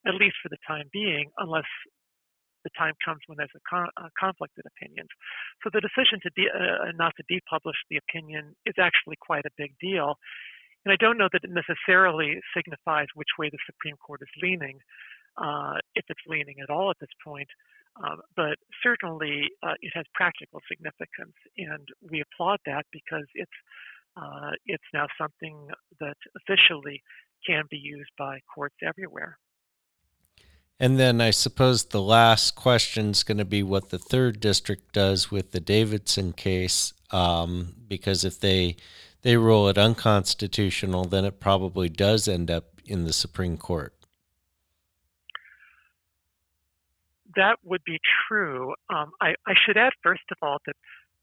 at 0.06 0.14
least 0.14 0.36
for 0.42 0.48
the 0.48 0.58
time 0.66 0.88
being, 0.92 1.30
unless 1.38 1.66
the 2.64 2.70
time 2.78 2.94
comes 3.04 3.20
when 3.26 3.38
there's 3.38 3.54
a, 3.54 3.62
con- 3.68 3.94
a 3.98 4.10
conflict 4.18 4.54
in 4.58 4.66
opinions. 4.66 5.10
So 5.62 5.70
the 5.72 5.80
decision 5.80 6.18
to 6.22 6.30
de- 6.34 6.50
uh, 6.50 6.92
not 6.94 7.14
to 7.16 7.24
depublish 7.30 7.78
the 7.90 7.98
opinion 7.98 8.54
is 8.66 8.74
actually 8.78 9.16
quite 9.20 9.46
a 9.46 9.54
big 9.56 9.74
deal. 9.80 10.14
And 10.84 10.92
I 10.92 10.96
don't 10.98 11.18
know 11.18 11.28
that 11.32 11.42
it 11.42 11.50
necessarily 11.50 12.38
signifies 12.54 13.06
which 13.14 13.34
way 13.38 13.50
the 13.50 13.58
Supreme 13.66 13.96
Court 13.98 14.22
is 14.22 14.42
leaning 14.42 14.78
uh, 15.38 15.74
if 15.94 16.04
it's 16.08 16.20
leaning 16.26 16.56
at 16.62 16.70
all 16.70 16.90
at 16.90 16.96
this 17.00 17.10
point. 17.24 17.48
Um, 18.02 18.20
but 18.36 18.56
certainly 18.82 19.44
uh, 19.62 19.72
it 19.80 19.92
has 19.94 20.04
practical 20.12 20.60
significance, 20.68 21.34
and 21.56 21.88
we 22.10 22.22
applaud 22.22 22.58
that 22.66 22.84
because 22.92 23.24
it's 23.34 23.50
uh, 24.16 24.50
it's 24.66 24.84
now 24.94 25.06
something 25.18 25.68
that 26.00 26.16
officially 26.36 27.02
can 27.46 27.64
be 27.70 27.76
used 27.76 28.10
by 28.18 28.38
courts 28.54 28.76
everywhere. 28.86 29.38
And 30.78 30.98
then 30.98 31.20
I 31.20 31.30
suppose 31.30 31.84
the 31.84 32.02
last 32.02 32.54
question 32.54 33.10
is 33.10 33.22
going 33.22 33.38
to 33.38 33.46
be 33.46 33.62
what 33.62 33.88
the 33.88 33.98
third 33.98 34.40
district 34.40 34.92
does 34.92 35.30
with 35.30 35.52
the 35.52 35.60
Davidson 35.60 36.32
case, 36.34 36.92
um, 37.10 37.74
because 37.88 38.24
if 38.24 38.38
they 38.40 38.76
they 39.22 39.36
rule 39.36 39.68
it 39.68 39.78
unconstitutional, 39.78 41.04
then 41.04 41.24
it 41.24 41.40
probably 41.40 41.88
does 41.88 42.28
end 42.28 42.50
up 42.50 42.80
in 42.84 43.04
the 43.04 43.12
Supreme 43.12 43.56
Court. 43.56 43.95
That 47.36 47.56
would 47.62 47.84
be 47.84 47.98
true. 48.28 48.74
Um, 48.88 49.12
I, 49.20 49.34
I, 49.46 49.54
should 49.54 49.76
add, 49.76 49.92
first 50.02 50.22
of 50.32 50.38
all, 50.42 50.58
that 50.66 50.76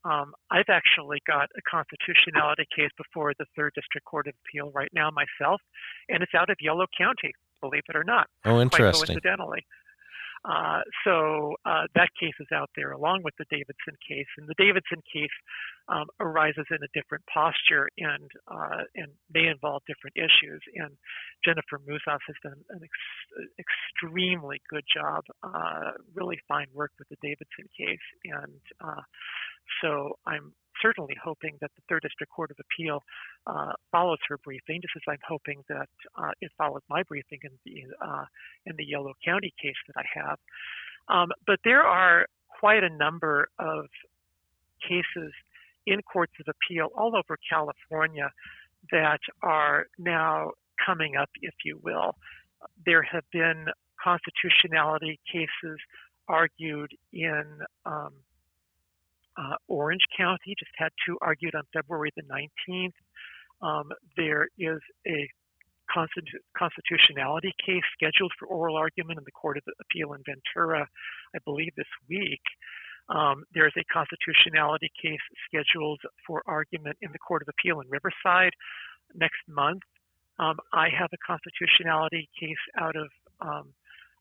um, 0.04 0.32
I've 0.50 0.68
actually 0.68 1.20
got 1.26 1.48
a 1.56 1.62
constitutionality 1.68 2.66
case 2.74 2.90
before 2.96 3.32
the 3.38 3.46
Third 3.56 3.72
District 3.74 4.04
Court 4.04 4.28
of 4.28 4.34
Appeal 4.46 4.70
right 4.72 4.90
now 4.92 5.10
myself, 5.10 5.60
and 6.08 6.22
it's 6.22 6.34
out 6.34 6.50
of 6.50 6.56
Yolo 6.60 6.86
County, 6.96 7.32
believe 7.60 7.82
it 7.88 7.96
or 7.96 8.04
not. 8.04 8.28
Oh, 8.44 8.60
interesting. 8.60 8.92
Quite 8.92 9.06
coincidentally. 9.06 9.66
Uh, 10.44 10.80
so 11.04 11.54
uh, 11.64 11.84
that 11.94 12.10
case 12.20 12.34
is 12.40 12.48
out 12.52 12.70
there 12.76 12.92
along 12.92 13.22
with 13.24 13.34
the 13.38 13.46
Davidson 13.50 13.96
case, 14.06 14.28
and 14.38 14.46
the 14.46 14.54
Davidson 14.58 15.00
case 15.10 15.32
um, 15.88 16.06
arises 16.20 16.66
in 16.70 16.78
a 16.82 16.90
different 16.92 17.24
posture 17.32 17.88
and 17.98 18.30
uh, 18.48 18.84
and 18.94 19.08
may 19.32 19.48
involve 19.48 19.82
different 19.86 20.16
issues. 20.16 20.60
And 20.76 20.92
Jennifer 21.44 21.80
Musas 21.86 22.20
has 22.26 22.36
done 22.42 22.60
an 22.70 22.80
ex- 22.82 23.48
extremely 23.58 24.60
good 24.68 24.84
job, 24.92 25.24
uh, 25.42 25.92
really 26.14 26.38
fine 26.46 26.66
work 26.74 26.92
with 26.98 27.08
the 27.08 27.16
Davidson 27.22 27.68
case, 27.76 28.06
and 28.24 28.60
uh, 28.84 29.02
so 29.80 30.18
I'm 30.26 30.52
certainly 30.84 31.14
hoping 31.22 31.56
that 31.60 31.70
the 31.76 31.82
Third 31.88 32.02
District 32.02 32.30
Court 32.30 32.50
of 32.50 32.58
Appeal 32.60 33.02
uh, 33.46 33.72
follows 33.90 34.18
her 34.28 34.38
briefing, 34.38 34.80
just 34.82 34.92
as 34.96 35.02
I'm 35.08 35.24
hoping 35.26 35.62
that 35.68 35.88
uh, 36.16 36.32
it 36.40 36.50
follows 36.58 36.82
my 36.90 37.02
briefing 37.04 37.38
in 37.42 37.52
the 37.64 38.06
uh, 38.06 38.24
in 38.66 38.76
the 38.76 38.84
Yolo 38.84 39.14
County 39.24 39.52
case 39.60 39.80
that 39.86 39.96
I 39.96 40.20
have. 40.20 40.38
Um, 41.08 41.28
but 41.46 41.58
there 41.64 41.82
are 41.82 42.26
quite 42.60 42.84
a 42.84 42.90
number 42.90 43.48
of 43.58 43.86
cases 44.86 45.32
in 45.86 46.00
courts 46.02 46.32
of 46.40 46.46
appeal 46.54 46.88
all 46.96 47.16
over 47.16 47.38
California 47.50 48.30
that 48.90 49.20
are 49.42 49.86
now 49.98 50.50
coming 50.84 51.16
up, 51.16 51.30
if 51.42 51.54
you 51.64 51.78
will. 51.82 52.16
There 52.84 53.02
have 53.02 53.24
been 53.32 53.66
constitutionality 54.02 55.18
cases 55.30 55.78
argued 56.28 56.90
in 57.12 57.44
um, 57.84 58.12
uh, 59.36 59.56
Orange 59.68 60.04
County 60.16 60.54
just 60.58 60.72
had 60.76 60.90
two 61.06 61.18
argued 61.20 61.54
on 61.54 61.62
February 61.72 62.10
the 62.16 62.22
19th. 62.22 62.92
Um, 63.62 63.90
there 64.16 64.48
is 64.58 64.80
a 65.06 65.28
constitu- 65.94 66.42
constitutionality 66.56 67.52
case 67.64 67.82
scheduled 67.92 68.32
for 68.38 68.48
oral 68.48 68.76
argument 68.76 69.18
in 69.18 69.24
the 69.24 69.32
Court 69.32 69.56
of 69.56 69.64
Appeal 69.80 70.12
in 70.14 70.22
Ventura, 70.24 70.86
I 71.34 71.38
believe 71.44 71.72
this 71.76 71.90
week. 72.08 72.42
Um, 73.08 73.44
there 73.52 73.66
is 73.66 73.74
a 73.76 73.84
constitutionality 73.92 74.90
case 75.00 75.20
scheduled 75.46 76.00
for 76.26 76.42
argument 76.46 76.96
in 77.02 77.12
the 77.12 77.18
Court 77.18 77.42
of 77.42 77.48
Appeal 77.48 77.80
in 77.80 77.88
Riverside 77.88 78.52
next 79.14 79.42
month. 79.48 79.82
Um, 80.38 80.56
I 80.72 80.88
have 80.88 81.10
a 81.12 81.20
constitutionality 81.24 82.28
case 82.40 82.64
out 82.78 82.96
of 82.96 83.08
um, 83.40 83.74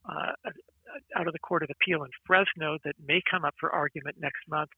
uh, 0.05 0.34
out 1.17 1.27
of 1.27 1.34
the 1.34 1.39
Court 1.39 1.63
of 1.63 1.69
Appeal 1.69 2.03
in 2.03 2.11
Fresno 2.25 2.77
that 2.84 2.95
may 3.05 3.21
come 3.29 3.45
up 3.45 3.53
for 3.59 3.71
argument 3.71 4.17
next 4.19 4.41
month. 4.47 4.69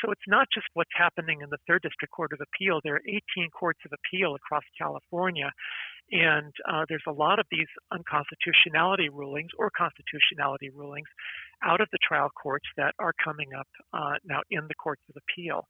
So 0.00 0.10
it's 0.10 0.28
not 0.28 0.48
just 0.52 0.66
what's 0.74 0.90
happening 0.94 1.40
in 1.42 1.50
the 1.50 1.58
Third 1.66 1.82
District 1.82 2.12
Court 2.12 2.32
of 2.32 2.40
Appeal. 2.40 2.80
There 2.82 2.96
are 2.96 3.02
18 3.06 3.50
courts 3.50 3.80
of 3.84 3.92
appeal 3.92 4.34
across 4.34 4.64
California, 4.76 5.50
and 6.10 6.52
uh, 6.68 6.84
there's 6.88 7.06
a 7.06 7.12
lot 7.12 7.38
of 7.38 7.46
these 7.50 7.68
unconstitutionality 7.92 9.08
rulings 9.08 9.50
or 9.58 9.70
constitutionality 9.76 10.70
rulings 10.70 11.08
out 11.62 11.80
of 11.80 11.88
the 11.92 11.98
trial 12.02 12.30
courts 12.40 12.66
that 12.76 12.94
are 12.98 13.12
coming 13.22 13.52
up 13.58 13.68
uh, 13.92 14.14
now 14.24 14.40
in 14.50 14.64
the 14.68 14.74
courts 14.74 15.02
of 15.08 15.16
appeal. 15.16 15.66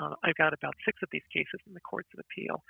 Uh, 0.00 0.14
I've 0.22 0.36
got 0.36 0.52
about 0.54 0.74
six 0.84 0.98
of 1.02 1.08
these 1.10 1.26
cases 1.32 1.60
in 1.66 1.74
the 1.74 1.80
courts 1.80 2.08
of 2.14 2.20
appeal. 2.22 2.62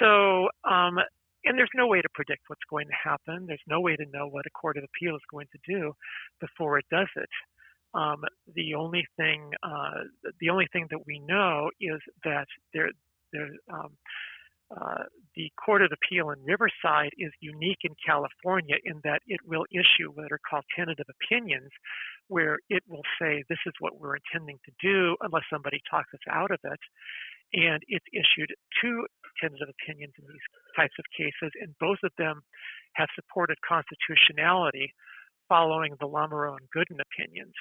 So 0.00 0.48
um, 0.68 0.98
and 1.44 1.58
there's 1.58 1.70
no 1.74 1.86
way 1.86 2.00
to 2.00 2.08
predict 2.14 2.42
what's 2.48 2.64
going 2.70 2.86
to 2.86 3.10
happen. 3.10 3.46
There's 3.46 3.68
no 3.68 3.80
way 3.80 3.96
to 3.96 4.06
know 4.12 4.26
what 4.28 4.46
a 4.46 4.50
court 4.50 4.76
of 4.76 4.84
appeal 4.84 5.14
is 5.14 5.22
going 5.30 5.46
to 5.52 5.58
do 5.66 5.92
before 6.40 6.78
it 6.78 6.86
does 6.90 7.08
it. 7.16 7.28
Um, 7.94 8.22
the 8.54 8.74
only 8.74 9.06
thing, 9.16 9.50
uh, 9.62 10.02
the 10.40 10.50
only 10.50 10.66
thing 10.72 10.86
that 10.90 11.06
we 11.06 11.20
know 11.20 11.70
is 11.80 12.00
that 12.24 12.46
there, 12.72 12.90
there, 13.32 13.50
um, 13.72 13.90
uh, 14.74 15.04
the 15.36 15.50
Court 15.64 15.82
of 15.82 15.92
Appeal 15.92 16.30
in 16.30 16.42
Riverside 16.42 17.12
is 17.18 17.30
unique 17.40 17.84
in 17.84 17.94
California 18.04 18.76
in 18.84 19.00
that 19.04 19.20
it 19.26 19.38
will 19.46 19.64
issue 19.70 20.10
what 20.14 20.32
are 20.32 20.40
called 20.50 20.64
tentative 20.74 21.06
opinions, 21.06 21.70
where 22.26 22.58
it 22.68 22.82
will 22.88 23.04
say 23.20 23.44
this 23.48 23.62
is 23.66 23.74
what 23.78 24.00
we're 24.00 24.16
intending 24.16 24.58
to 24.64 24.72
do 24.82 25.16
unless 25.20 25.44
somebody 25.52 25.80
talks 25.88 26.12
us 26.14 26.26
out 26.28 26.50
of 26.50 26.58
it 26.64 26.80
and 27.54 27.82
it's 27.88 28.06
issued 28.12 28.50
two 28.82 29.06
tentative 29.40 29.68
opinions 29.68 30.14
in 30.18 30.24
these 30.26 30.46
types 30.76 30.94
of 30.98 31.04
cases, 31.16 31.52
and 31.60 31.74
both 31.78 31.98
of 32.04 32.12
them 32.18 32.40
have 32.94 33.08
supported 33.14 33.58
constitutionality 33.66 34.92
following 35.48 35.94
the 36.00 36.08
Lamoureux 36.08 36.56
and 36.56 36.68
Gooden 36.74 37.00
opinions. 37.00 37.54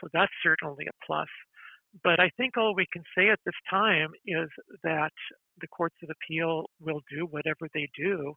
So 0.00 0.08
that's 0.12 0.32
certainly 0.42 0.86
a 0.86 0.96
plus. 1.04 1.28
But 2.04 2.20
I 2.20 2.30
think 2.36 2.56
all 2.56 2.74
we 2.74 2.86
can 2.92 3.02
say 3.16 3.30
at 3.30 3.40
this 3.44 3.54
time 3.70 4.10
is 4.26 4.48
that 4.82 5.12
the 5.60 5.68
courts 5.68 5.96
of 6.02 6.10
appeal 6.10 6.66
will 6.80 7.00
do 7.10 7.26
whatever 7.26 7.68
they 7.72 7.88
do. 7.96 8.34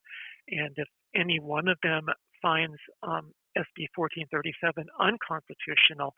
And 0.47 0.71
if 0.77 0.88
any 1.15 1.39
one 1.39 1.67
of 1.67 1.77
them 1.84 2.05
finds 2.41 2.77
um, 3.03 3.34
SB 3.57 3.91
1437 3.95 4.88
unconstitutional, 4.99 6.13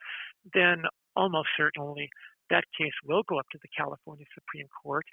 then 0.54 0.84
almost 1.16 1.48
certainly 1.56 2.08
that 2.50 2.64
case 2.78 2.94
will 3.04 3.22
go 3.28 3.38
up 3.38 3.46
to 3.52 3.58
the 3.62 3.72
California 3.76 4.26
Supreme 4.34 4.68
Court. 4.82 5.06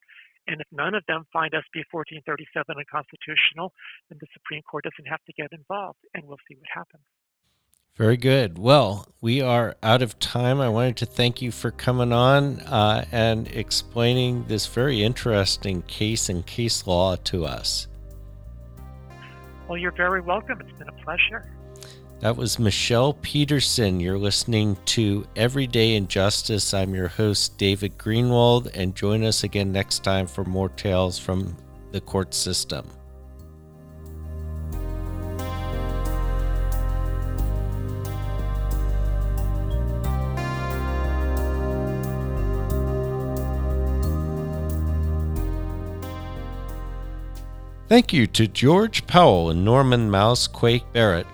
And 0.50 0.62
if 0.62 0.68
none 0.72 0.96
of 0.96 1.04
them 1.08 1.26
find 1.32 1.52
SB 1.54 1.86
1437 1.92 2.76
unconstitutional, 2.76 3.72
then 4.10 4.18
the 4.20 4.26
Supreme 4.34 4.64
Court 4.64 4.84
doesn't 4.84 5.08
have 5.08 5.24
to 5.26 5.34
get 5.34 5.54
involved, 5.54 6.00
and 6.16 6.26
we'll 6.26 6.42
see 6.48 6.56
what 6.56 6.68
happens. 6.74 7.04
Very 7.96 8.18
good. 8.18 8.58
Well, 8.58 9.08
we 9.22 9.42
are 9.42 9.76
out 9.84 10.02
of 10.02 10.18
time. 10.18 10.60
I 10.60 10.70
wanted 10.70 10.98
to 10.98 11.06
thank 11.06 11.42
you 11.42 11.52
for 11.52 11.70
coming 11.70 12.12
on 12.12 12.62
uh, 12.62 13.06
and 13.12 13.48
explaining 13.50 14.46
this 14.48 14.66
very 14.66 15.04
interesting 15.04 15.84
case 15.84 16.30
and 16.30 16.44
case 16.46 16.88
law 16.88 17.16
to 17.16 17.46
us. 17.46 17.88
Well, 19.68 19.78
you're 19.78 19.92
very 19.92 20.22
welcome. 20.22 20.60
It's 20.62 20.80
been 20.80 20.90
a 20.90 21.04
pleasure. 21.04 21.46
That 22.22 22.36
was 22.36 22.60
Michelle 22.60 23.14
Peterson. 23.14 24.02
You're 24.02 24.18
listening 24.18 24.76
to 24.88 25.26
Everyday 25.38 25.96
Injustice. 25.96 26.74
I'm 26.74 26.94
your 26.94 27.08
host, 27.08 27.58
David 27.58 27.98
Greenwald, 27.98 28.70
and 28.74 28.94
join 28.94 29.24
us 29.24 29.46
again 29.46 29.72
next 29.72 30.04
time 30.04 30.28
for 30.28 30.44
more 30.44 30.68
tales 30.68 31.18
from 31.18 31.56
the 31.94 32.02
court 32.02 32.34
system. 32.34 32.86
Thank 47.88 48.12
you 48.12 48.28
to 48.28 48.46
George 48.46 49.08
Powell 49.08 49.52
and 49.52 49.64
Norman 49.64 50.12
Mouse 50.12 50.48
Quake 50.48 50.84
Barrett 50.92 51.26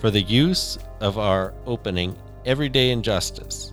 for 0.00 0.10
the 0.10 0.22
use 0.22 0.78
of 1.00 1.18
our 1.18 1.54
opening 1.66 2.16
Everyday 2.44 2.90
Injustice. 2.90 3.72